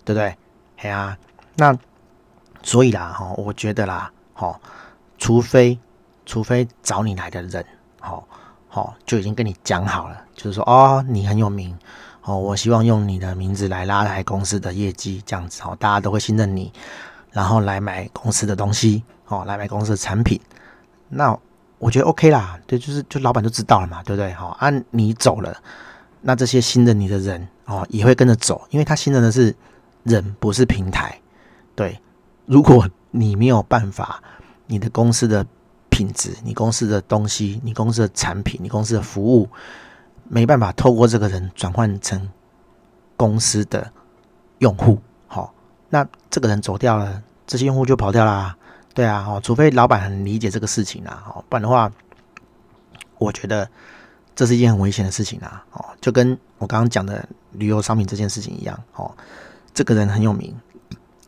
[0.02, 0.34] 对不对？
[0.78, 1.18] 哎呀、啊，
[1.56, 1.78] 那
[2.62, 4.58] 所以啦，哈，我觉得啦，哈，
[5.18, 5.78] 除非
[6.24, 7.64] 除非找你来的人，
[8.00, 8.26] 好，
[8.68, 11.76] 好，就已经跟你讲好了，就是说，哦，你很有名，
[12.22, 16.72] 哦，我希望用你的名字来拉抬公司的业绩，这样子，哦，大家都会信任你。
[17.32, 20.38] 然后来买公司的东西，哦，来买公司的产品，
[21.08, 21.34] 那
[21.78, 24.30] 我觉得 OK 啦，对，就是就老板就知道了嘛，对不对？
[24.34, 25.56] 好，啊，你走了，
[26.20, 29.56] 那这些信任你的人哦也会跟着走，因为他信任的是
[30.02, 31.18] 人，不是平台。
[31.74, 31.98] 对，
[32.52, 34.22] 如果你没有办法，
[34.66, 35.46] 你的公司的
[35.88, 39.48] 品质、你公司的东西、你公司的产品、你公司的服务，
[40.28, 42.28] 没办法透过这个人转换成
[43.16, 43.90] 公司的
[44.58, 45.00] 用户。
[45.26, 45.54] 好
[45.88, 48.54] 那这个人走掉了，这些用户就跑掉啦。
[48.92, 51.90] 对啊，哦，除非老板很理解这个事情啊，哦，不然的话，
[53.16, 53.66] 我觉得
[54.36, 55.64] 这是一件很危险的事情啊。
[55.72, 58.78] 哦，就跟我刚刚讲的旅游商品这件事情一样。
[58.94, 59.10] 哦，
[59.72, 60.54] 这个人很有名，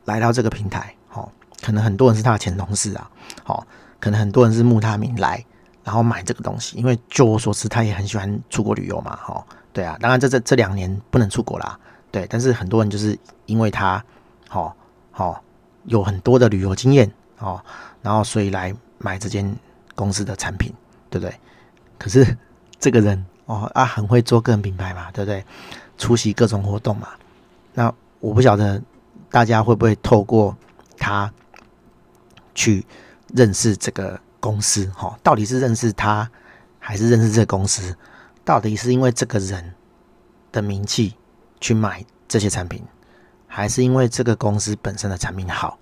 [0.05, 1.29] 来到这个平台，哦，
[1.63, 3.11] 可能很多人是他的前同事啊，
[3.47, 3.67] 哦，
[3.99, 5.45] 可能很多人是慕他名来，
[5.83, 9.19] 然后买这个东西，因为就我所知，他也很喜欢出国旅游嘛。
[9.29, 11.79] 哦，对啊，当然这这这两年不能出国啦，
[12.11, 14.03] 对，但是很多人就是因为他。
[14.47, 14.73] 好，
[15.11, 15.43] 好，
[15.87, 17.61] 有很多的旅游经验哦，
[18.03, 19.57] 然后所以来买这间
[19.97, 20.73] 公司的产品，
[21.11, 21.35] 对不对？
[21.99, 22.37] 可是
[22.79, 25.45] 这个人哦啊，很会做个人品牌嘛，对不对？
[25.99, 27.09] 出席各种活动嘛。
[27.73, 28.81] 那我不晓得
[29.29, 30.57] 大家会不会透过
[30.99, 31.33] 他
[32.55, 32.85] 去
[33.35, 34.87] 认识这个公司？
[34.97, 36.31] 哈，到底是认识他，
[36.79, 37.97] 还是认识这个公司？
[38.45, 39.75] 到底是因为这个人
[40.53, 41.17] 的名气
[41.61, 42.85] 去买这些产品？
[43.47, 45.79] 还是因为这个公司本身的产品好，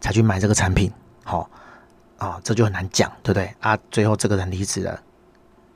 [0.00, 0.92] 才去买这个产品，
[1.24, 1.50] 好、哦、
[2.18, 3.76] 啊、哦，这就很难讲，对不对啊？
[3.90, 5.02] 最后这个人离职了，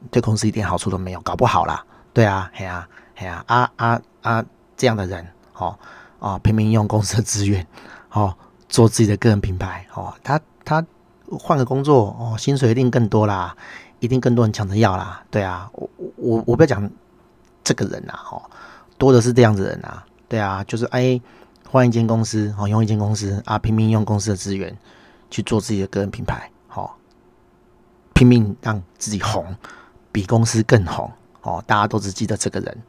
[0.08, 4.44] 对公司一点好处都没有，搞不好啦，对啊，嘿啊，嘿啊，啊啊啊，
[4.76, 5.76] 这样的人，哦
[6.20, 7.66] 啊，拼命用公司的资源，
[8.10, 8.36] 哦，
[8.72, 10.82] 做自己的个人品牌，哦，他他
[11.38, 13.54] 换个工作，哦，薪水一定更多啦，
[14.00, 16.90] 一定更多人抢着要啦，对啊，我我我不要讲
[17.62, 18.42] 这个人呐，哦，
[18.96, 20.02] 多的是这样子人啊。
[20.26, 21.20] 对啊，就是哎，
[21.68, 24.74] 换一间公司哦，用一间公司啊，拼命用公司的资源
[25.30, 26.90] 去做自己的个人品牌，好、哦，
[28.14, 29.54] 拼命让自己红，
[30.10, 31.62] 比公司更红哦。
[31.66, 32.82] 大家都只记得这个人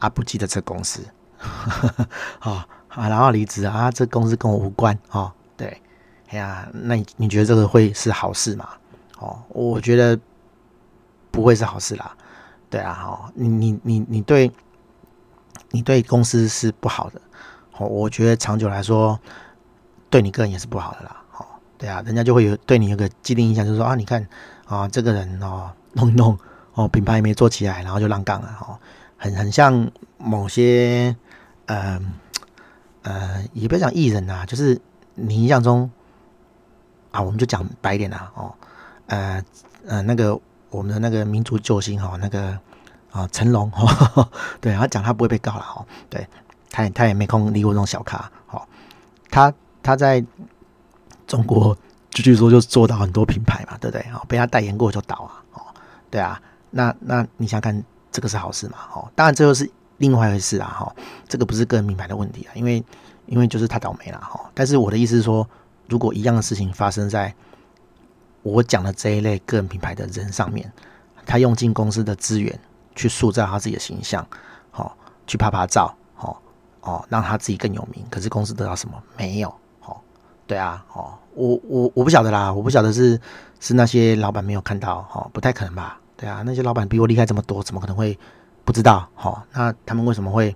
[0.00, 1.00] 啊，不记得这个公司，
[1.36, 5.32] 好、 哦、啊，然后离职啊，这公司跟我无关哦。
[5.56, 5.80] 对，
[6.28, 8.68] 哎呀，那你你觉得这个会是好事吗？
[9.18, 10.18] 哦，我觉得
[11.30, 12.14] 不会是好事啦。
[12.68, 14.50] 对啊，哦，你你你你对。
[15.70, 17.20] 你对公司是不好的，
[17.76, 19.20] 哦，我觉得长久来说，
[20.08, 21.44] 对你个人也是不好的啦，哦，
[21.76, 24.26] 对啊，人家就会有对你有个既定印象，就是说啊，你看
[24.64, 26.38] 啊，这个人哦，弄一弄
[26.72, 28.78] 哦，品牌没做起来，然后就浪杠了，哦，
[29.18, 31.14] 很很像某些
[31.66, 32.00] 呃
[33.08, 34.78] 呃，也不要讲艺人呐，就是
[35.14, 35.90] 你印象中
[37.10, 38.54] 啊，我们就讲白一点啦，哦，
[39.06, 39.42] 呃
[39.86, 42.58] 呃，那个我们的那个民族救星哈，那个。
[43.10, 44.28] 啊，成龙哈，
[44.60, 46.28] 对，他讲他不会被告了哈，对，
[46.70, 48.68] 他也他也没空理我这种小咖，好，
[49.30, 49.50] 他
[49.82, 50.22] 他在
[51.26, 51.74] 中国
[52.10, 54.06] 就据说就做到很多品牌嘛，对不对？
[54.12, 55.62] 哦，被他代言过就倒啊，哦，
[56.10, 56.38] 对啊，
[56.70, 58.76] 那那你想看这个是好事嘛？
[58.94, 59.68] 哦，当然这就是
[59.98, 60.96] 另外一回事啊，哈，
[61.28, 62.82] 这个不是个人品牌的问题啊，因为
[63.26, 65.48] 因为就是他倒霉了哈，但是我的意思是说，
[65.88, 67.32] 如果一样的事情发生在
[68.42, 70.72] 我讲的这一类个人品牌的人上面，
[71.26, 72.58] 他用尽公司的资源。
[72.98, 74.26] 去塑造他自己的形象，
[74.72, 76.42] 好、去拍拍照，好、
[76.80, 78.04] 哦，让他自己更有名。
[78.10, 79.00] 可是公司得到什么？
[79.16, 79.96] 没有，好、哦，
[80.48, 83.16] 对啊，哦，我我我不晓得啦，我不晓得是
[83.60, 86.00] 是那些老板没有看到哦，不太可能吧？
[86.16, 88.18] 对啊，那些老板比我厉害这么多，怎么可能会
[88.68, 89.08] 不知道？
[89.14, 90.54] 哈，那他们为什么会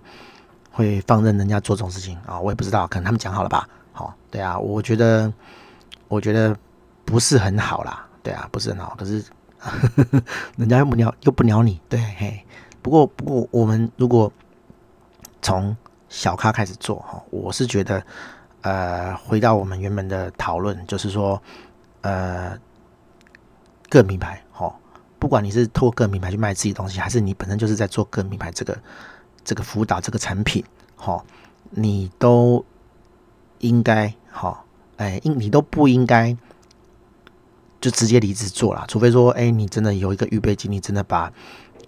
[0.71, 2.39] 会放任人家做这种事情啊？
[2.39, 3.67] 我也不知道，可能他们讲好了吧？
[3.91, 5.33] 好，对啊，我觉得
[6.07, 6.55] 我觉得
[7.05, 9.25] 不是很好啦，对啊，不是很好，可是
[10.57, 12.45] 人家又不鸟又不鸟你，对嘿。
[12.83, 14.31] 不过不过我们如果
[15.41, 15.75] 从
[16.07, 18.03] 小咖开始做哈，我是觉得。
[18.61, 21.43] 呃，回到我们原本的讨论，就是说，
[21.99, 22.57] 呃，
[23.89, 24.73] 各品牌，齁，
[25.23, 28.77] 不管你是透过个人品牌去卖自己东西，还是你本身就是在做个人品牌这个
[29.45, 30.61] 这个辅导这个产品，
[30.99, 31.21] 齁，
[31.69, 32.65] 你都
[33.59, 34.65] 应该，好，
[34.97, 36.35] 哎，应你都不应该
[37.79, 41.31] 就直接离职做了，除非说，哎，你真的有一个预备金，你真的把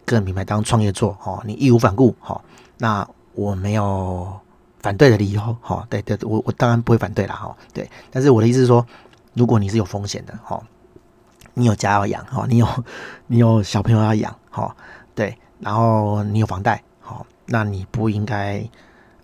[0.06, 2.40] 个人品牌当创业做，哦，你义无反顾，齁，
[2.78, 4.40] 那我没有。
[4.80, 7.90] 反对的理由，哈，对对，我我当然不会反对啦，哈，对。
[8.12, 8.86] 但是我的意思是说，
[9.34, 10.64] 如果你是有风险的，哈，
[11.56, 12.68] 你有家要养，哈，你有
[13.26, 14.76] 你有小朋友要养，哈，
[15.16, 18.64] 对，然后你有房贷，哈，那你不应该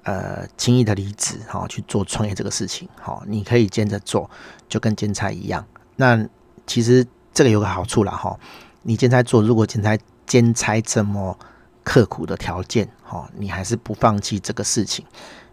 [0.03, 4.27] 呃轻易的离职，哈，去做创业这个事情，哈，你可以兼着做，
[4.67, 5.63] 就跟兼差一样。
[5.97, 6.27] 那
[6.65, 8.39] 其实这个有个好处啦，哈，
[8.81, 11.37] 你兼差做，如果兼差兼差这么
[11.83, 15.05] 刻苦的条件，哈，你还是不放弃这个事情。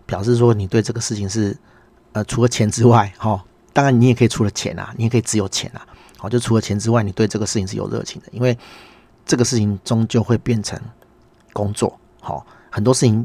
[0.07, 1.55] 表示说你对这个事情是，
[2.13, 5.85] 呃，除了钱之外，哈，当然你也可以除了钱啊，你也可以只有钱啊，
[6.19, 8.59] 好，就除了钱之外，你对这个事情是有热情的，因为
[9.25, 10.79] 这个事情终究会变成
[11.53, 13.25] 工作，好，很多事情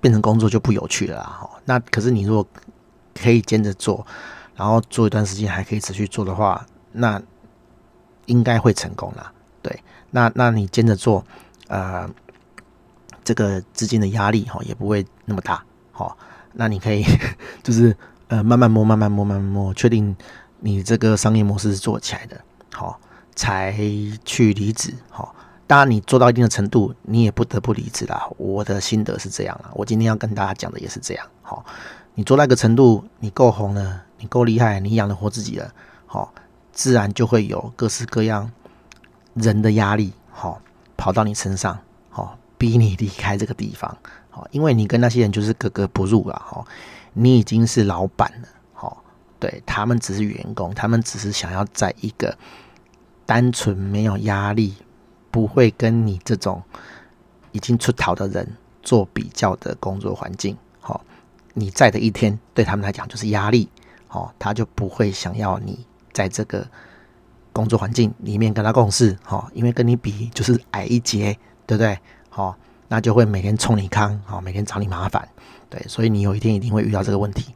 [0.00, 2.46] 变成工作就不有趣了，好，那可是你如果
[3.14, 4.06] 可以兼着做，
[4.54, 7.20] 然后做一段时间还可以持续做的话，那
[8.26, 11.24] 应该会成功啦，对，那那你兼着做，
[11.66, 12.08] 呃，
[13.24, 15.64] 这个资金的压力哈也不会那么大。
[15.90, 16.16] 好，
[16.52, 17.04] 那你可以
[17.64, 17.96] 就是
[18.28, 20.14] 呃慢慢摸，慢慢摸，慢慢摸，确定
[20.60, 22.40] 你这个商业模式是做起来的，
[22.72, 22.98] 好，
[23.34, 23.72] 才
[24.24, 24.94] 去离职。
[25.10, 25.34] 好，
[25.66, 28.28] 当然你做到一定的程度，你也不得不离职啦。
[28.36, 31.26] 我的心得是这样啦，我今天要跟大家讲的也是这样。
[31.42, 31.64] 好，
[32.14, 35.72] 你做到一个程度，你够红了，你够厉害，你养得活自己了，
[36.06, 36.32] 好，
[36.72, 38.50] 自然就会有各式各样
[39.34, 40.60] 人的压力，好，
[40.96, 41.78] 跑到你身上，
[42.10, 43.96] 好，逼你离开这个地方。
[44.30, 46.64] 好因为你跟那些人就是格格不入了哈，
[47.12, 48.48] 你已经是老板了，
[49.38, 52.36] 对，他们只是员工，他们只是想要在一个
[53.24, 54.74] 单纯没有压力、
[55.30, 56.62] 不会跟你这种
[57.52, 61.04] 已经出逃的人做比较的工作环境，好，
[61.54, 63.68] 你在的一天对他们来讲就是压力，
[64.06, 66.66] 好，他就不会想要你在这个
[67.52, 71.98] 工作环境里面跟他共事，好，因为跟你比就是矮一截，对不对？
[72.28, 72.56] 好。
[72.90, 75.28] 那就会每天冲你康，好，每天找你麻烦，
[75.68, 77.54] 对，所以你有一天一定会遇到这个问题，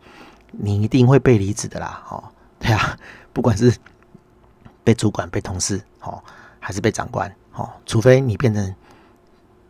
[0.52, 2.22] 你一定会被离职的啦，哦，
[2.58, 2.96] 对啊，
[3.32, 3.74] 不管是
[4.84, 6.22] 被主管、被同事，哦，
[6.60, 8.74] 还是被长官，哦，除非你变成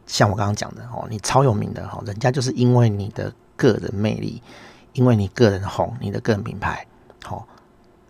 [0.07, 4.43] 像我刚刚讲的，哦，你超有名的，哦，人家就是因为你的个人魅力，
[4.93, 6.87] 因为你个人红，你的个人品牌，
[7.29, 7.43] 哦，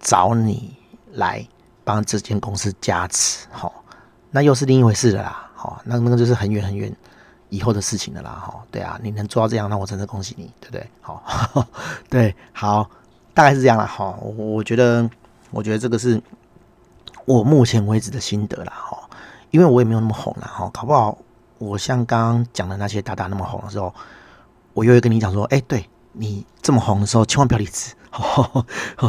[0.00, 0.74] 找你
[1.12, 1.46] 来
[1.85, 3.70] 帮这间公司加持，哦，
[4.30, 6.94] 那又是另一回事了啦，哦，那那个就是很远很远。
[7.52, 10.88] 以后的事情的啦，哈，对啊，你能做到这样，那我真的恭喜你，对不对？
[11.02, 11.62] 好，
[12.08, 12.88] 对，好，
[13.34, 15.08] 大概是这样了，哈，我觉得，
[15.50, 16.18] 我觉得这个是
[17.26, 18.98] 我目前为止的心得啦，哈，
[19.50, 21.18] 因为我也没有那么红啦，哈，搞不好
[21.58, 23.94] 我像刚刚讲的那些大大那么红的时候，
[24.72, 28.64] 我又会跟你讲说，哎，对你这么红的时候，千万不要离职， 好，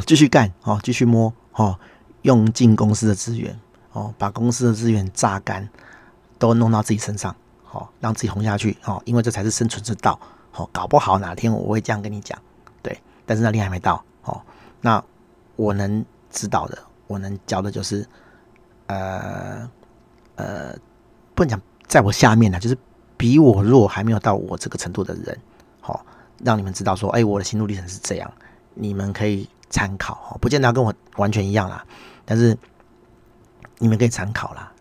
[0.06, 1.80] 继续干，好，继续摸，好，
[2.24, 3.58] 用尽公司的资源，
[3.94, 5.70] 哦，把公司的资源榨干，
[6.38, 7.34] 都弄到自己身上。
[7.74, 10.18] 哦，让自己红下去，哦，因为这才是生存之道。
[10.56, 12.40] 哦，搞不好哪天我会这样跟你讲，
[12.84, 14.04] 对，但是那天还没到。
[14.24, 14.40] 哦，
[14.80, 15.04] 那
[15.56, 18.08] 我能知道的，我能教的就是，
[18.86, 19.68] 呃
[20.36, 20.76] 呃，
[21.34, 22.78] 不能讲在我下面的，就是
[23.18, 25.36] 比我弱还没有到我这个程度的人，
[25.82, 26.06] 好，
[26.44, 28.32] 让你们知道说，哎，我的心路历程是这样，
[28.76, 31.84] 你们可以参考，哦不见得要跟我完全一样啦，
[32.26, 32.56] 但是
[33.80, 34.72] 你们可以参考啦。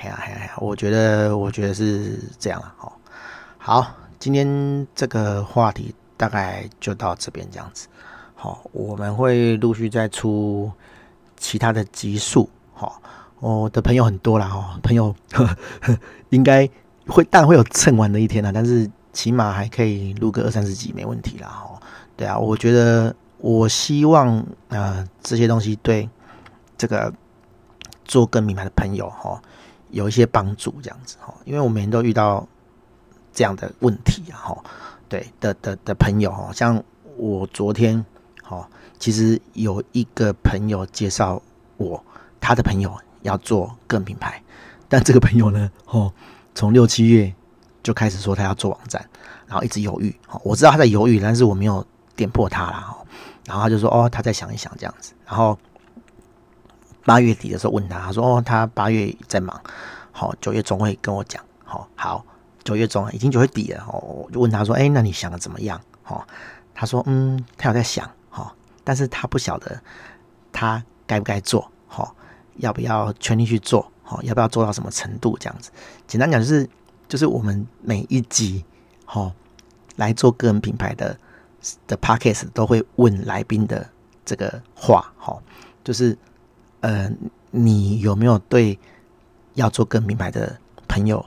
[0.00, 3.00] 嘿呀嘿呀，我觉得我觉得是这样了，好，
[3.58, 7.88] 好，今天这个话题大概就到这边这样子，
[8.36, 10.70] 好，我们会陆续再出
[11.36, 13.02] 其他的集数，好，
[13.40, 15.44] 我的朋友很多了哈，朋友呵
[15.80, 15.98] 呵
[16.30, 16.68] 应该
[17.08, 21.80] 会但会有蹭完的一天了，但是起码还可以录个二三十集没问题啦，哈，
[22.16, 26.08] 对啊，我觉得我希望呃这些东西对
[26.76, 27.12] 这个
[28.04, 29.42] 做个人品牌的朋友哈。
[29.90, 32.46] 有一些帮助，这样子哈，因为我每天都遇到
[33.32, 34.56] 这样的问题哈，
[35.08, 36.82] 对的的的朋友哈，像
[37.16, 38.04] 我昨天
[38.42, 38.68] 哈
[38.98, 41.40] 其实有一个朋友介绍
[41.76, 42.02] 我，
[42.40, 44.42] 他的朋友要做个人品牌，
[44.88, 46.12] 但这个朋友呢， 哦，
[46.54, 47.32] 从六七月
[47.82, 49.04] 就开始说他要做网站，
[49.46, 50.14] 然后一直犹豫。
[50.28, 51.84] 哦，我知道他在犹豫，但是我没有
[52.16, 52.88] 点破他啦。
[52.90, 53.06] 哦，
[53.46, 55.14] 然后他就说，哦，他再想一想这样子。
[55.24, 55.58] 然后
[57.08, 59.58] 八月底的时候问他，他说，哦，他八月在忙，
[60.12, 61.42] 好，九月中会跟我讲。
[61.64, 62.22] 好，好，
[62.62, 63.82] 九月中已经九月底了。
[63.90, 65.80] 哦，我就问他说，哎，那你想的怎么样？
[66.06, 66.22] 哦，
[66.74, 68.06] 他说，嗯，他有在想。
[68.84, 69.78] 但是他不晓得
[70.50, 72.16] 他该不该做，好，
[72.56, 75.70] 要不要全力去做，好，要不要做到什么程度这样子？
[76.06, 76.66] 简单讲就是，
[77.06, 78.64] 就是我们每一集，
[79.04, 79.30] 好，
[79.96, 81.14] 来做个人品牌的
[81.86, 83.86] 的 podcast 都会问来宾的
[84.24, 85.42] 这个话，好，
[85.84, 86.16] 就是，
[86.80, 87.10] 呃，
[87.50, 88.78] 你有没有对
[89.54, 91.24] 要做更明白的朋友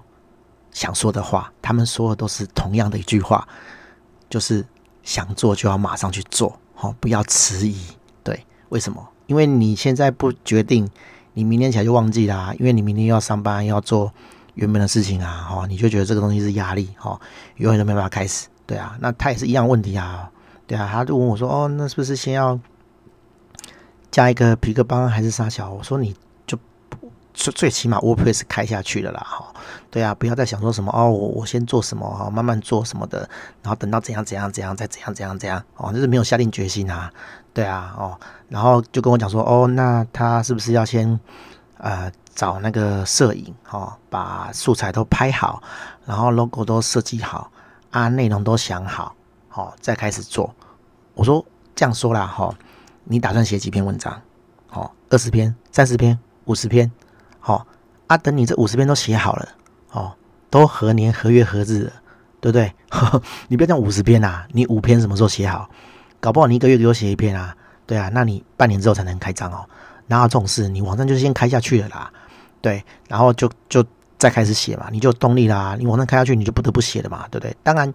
[0.72, 1.52] 想说的话？
[1.62, 3.48] 他们说的都是同样的一句话，
[4.30, 4.66] 就是
[5.04, 6.58] 想做就要马上去做。
[6.80, 7.78] 哦，不要迟疑。
[8.24, 9.08] 对，为什么？
[9.28, 10.90] 因为你现在不决定，
[11.34, 14.12] 你明天起来就忘记啦、因为你明天要上班，要做
[14.56, 15.48] 原本的事情啊。
[15.52, 17.20] 哦，你就觉得这个东西是压力，哦，
[17.58, 18.48] 永远都没办法开始。
[18.66, 20.32] 对啊，那他也是一样问题啊。
[20.66, 22.58] 对啊，他就问我说：“哦，那是不是先要
[24.12, 26.58] 加一个皮克邦还是啥小？”我说：“你就。”
[27.34, 29.54] 最最起码 WordPress 开下去了啦，哈，
[29.90, 33.20] 对啊，不要再想说什么哦，我我先做什么哈，慢慢做什么的，
[33.64, 37.10] 然后等到怎样怎样怎样再怎样怎样怎样哦，就是没有下定决心啊，
[37.54, 41.18] 对啊，哦，然后就跟我讲说哦，那他是不是要先
[41.78, 45.64] 呃找那个摄影哦，把素材都拍好，
[46.06, 47.50] 然后 logo 都设计好
[47.92, 49.16] 啊，内容都想好，
[49.48, 50.54] 好再开始做。
[51.14, 51.44] 我说
[51.74, 52.54] 这样说啦，哈，
[53.04, 54.22] 你打算写几篇文章？
[54.68, 56.92] 好，二十篇、三十篇、五十篇？
[57.40, 57.66] 好
[58.08, 59.50] 啊，等你这五十篇都写好了，
[59.92, 60.14] 哦，
[60.50, 61.92] 都何年何月何日了，
[62.40, 62.74] 对不对？
[62.90, 65.70] 呵呵，你不要讲五十篇啊，你五篇什么时候写好？
[66.20, 69.68] 搞不好你一个月给我写一篇啊，对啊，那你半年之后才能开张哦。
[70.08, 70.68] 然后这种事？
[70.70, 72.12] 你网站就先开下去了啦，
[72.62, 73.84] 对，然后就就
[74.18, 75.76] 再开始写嘛，你就有动力啦。
[75.80, 77.56] 你网站开下去，你就不得不写了嘛，对不对？
[77.64, 77.92] 当然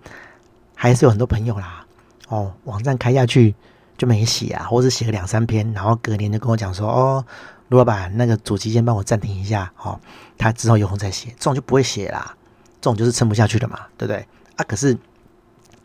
[0.74, 1.84] 还是有很多朋友啦，
[2.28, 3.54] 哦，网站开下去
[3.96, 7.24] 就没写啊，或者写个两三篇，然后隔年就跟我讲说，哦。
[7.68, 10.00] 卢老板，那个主机先帮我暂停一下，好，
[10.38, 11.30] 他之后有空再写。
[11.30, 12.32] 这种就不会写啦，
[12.80, 14.24] 这种就是撑不下去的嘛，对不对？
[14.54, 14.96] 啊，可是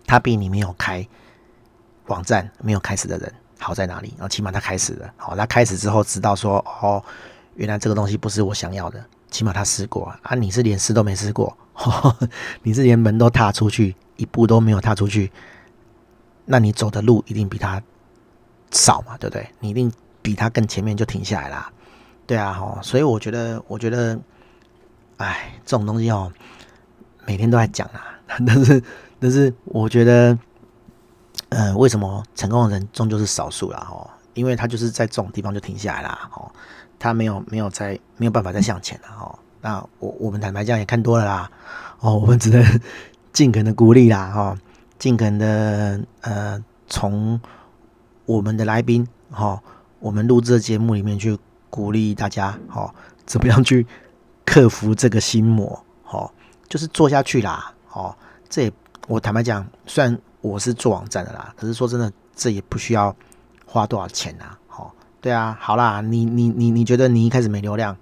[0.05, 1.03] 他比你没有开
[2.05, 4.09] 网站、没有开始的人好在哪里？
[4.15, 7.03] 然后起码他开始了，好，他开始之后知道说，哦，
[7.55, 10.35] 原来这个东西不是我想要的，起码他试过啊。
[10.35, 11.57] 你是连试都没试过，
[12.61, 15.31] 你是连门都踏出去一步都没有踏出去，
[16.45, 17.81] 那你走的路一定比他
[18.71, 19.49] 少嘛，对不对？
[19.59, 19.91] 你一定。
[20.23, 21.71] 比他更前面就停下来啦，
[22.27, 24.19] 对啊，吼，所以我觉得，我觉得，
[25.17, 26.31] 哎，这种东西哦，
[27.25, 28.83] 每天都在讲啊， 但是，
[29.19, 30.37] 但是，我觉得，
[31.49, 33.79] 呃，为什么成功的人终究是少数啦？
[33.89, 36.51] 吼，因为他就是在这种地方就停下来啦，吼，
[36.99, 39.39] 他没有没有再没有办法再向前了，吼。
[39.59, 41.49] 那我我们坦白讲也看多了啦，
[41.99, 42.63] 哦，我们只能
[43.33, 44.55] 尽可能的鼓励啦，哈，
[44.99, 47.41] 尽可能的呃，从
[48.31, 49.61] 我们的来宾，哈。
[49.99, 51.37] 我们录制的节目里面去
[51.69, 52.91] 鼓励大家，好，
[53.23, 53.85] 怎么样去
[54.43, 55.79] 克服这个心魔？
[56.01, 56.33] 好，
[56.67, 57.71] 就是做下去啦。
[57.93, 58.15] 哦，
[58.49, 58.71] 这也
[59.07, 63.15] 我坦白讲，虽然我是做网站的啦，可是说真的，这也不需要
[63.63, 64.57] 花多少钱呐。
[64.67, 67.95] 好，对啊，好啦，你你你你觉得你一开始没流量，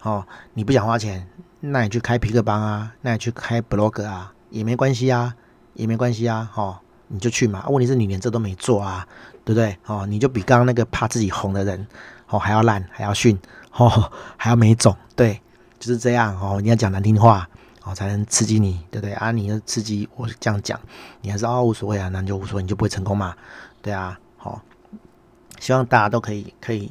[0.00, 1.28] 哦，你不想花钱，
[1.60, 5.34] 那你去开皮克帮啊，那你去开 blog 啊，也没关系啊，
[5.74, 7.68] 也没关系啊，好，你就去嘛。
[7.68, 9.06] 问题是你连这都没做啊。
[9.44, 9.76] 对不对？
[9.86, 11.86] 哦，你就比刚刚那个怕自己红的人，
[12.28, 13.38] 哦，还要烂，还要逊，
[13.72, 15.40] 哦， 还要没种，对，
[15.78, 16.60] 就是这样哦。
[16.60, 17.48] 你要讲难听话，
[17.84, 19.32] 哦，才能刺激你，对不对啊？
[19.32, 20.80] 你要刺激我这样讲，
[21.20, 23.34] 你还是哦无所谓啊，那就无所谓，你就不会成功嘛，
[23.82, 24.60] 对啊，好，哦，
[25.58, 26.90] 希望大家都可以可以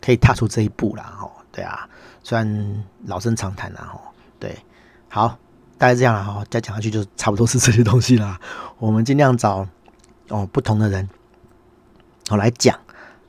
[0.00, 1.88] 可以踏出这一步啦，哦，对啊，
[2.24, 4.00] 虽然老生常谈啦，哦，
[4.40, 4.56] 对，
[5.08, 5.38] 好，
[5.78, 8.40] 大概这样了哈，再讲下去就差不多是这些东西啦。
[8.78, 9.66] 我们尽量找
[10.28, 11.08] 哦不同的人。
[12.28, 12.78] 好来讲，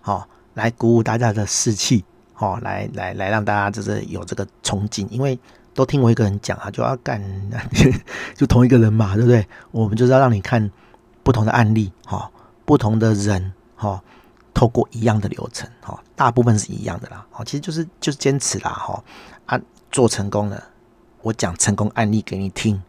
[0.02, 5.38] 好来鼓舞大家的士气，好来来来让大家就是有这个憧憬，因为
[5.74, 7.22] 都听我一个人讲啊，就要干，
[8.36, 9.48] 就同一个人嘛，对不对？
[9.72, 10.72] 我们就是要让你看
[11.24, 12.30] 不同的案例，哈，
[12.66, 14.02] 不同的人，哈，
[14.54, 19.04] 透过一样的流程，哈，大部分是一样的啦，好，其实就是就是坚持啦，哈，
[19.48, 19.60] 啊，
[19.91, 20.64] 做成功了，
[21.24, 22.82] 我讲成功案例给你听，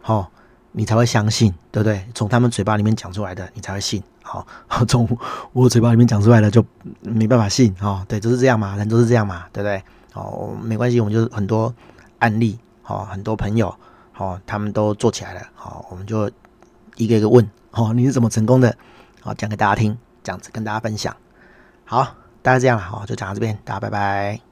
[0.00, 0.30] 好，
[0.70, 2.06] 你才会相信，对不对？
[2.14, 4.00] 从他们嘴巴里面讲出来的，你才会信。
[4.28, 4.46] 好，
[4.84, 5.08] 从
[5.52, 6.62] 我嘴巴里面讲出来的就
[7.00, 8.04] 没办法信哦。
[8.06, 9.82] 对，就是这样嘛，人都是这样嘛，对不对？
[10.12, 11.72] 哦，没关系，我们就是很多
[12.18, 13.74] 案例，好，很多朋友，
[14.12, 16.30] 好，他们都做起来了，好，我们就
[16.96, 18.76] 一个一个问，好，你是怎么成功的？
[19.22, 21.16] 好，讲给大家听，这样子跟大家分享。
[21.84, 24.47] 好，大家这样了，好，就讲到这边，大家拜拜。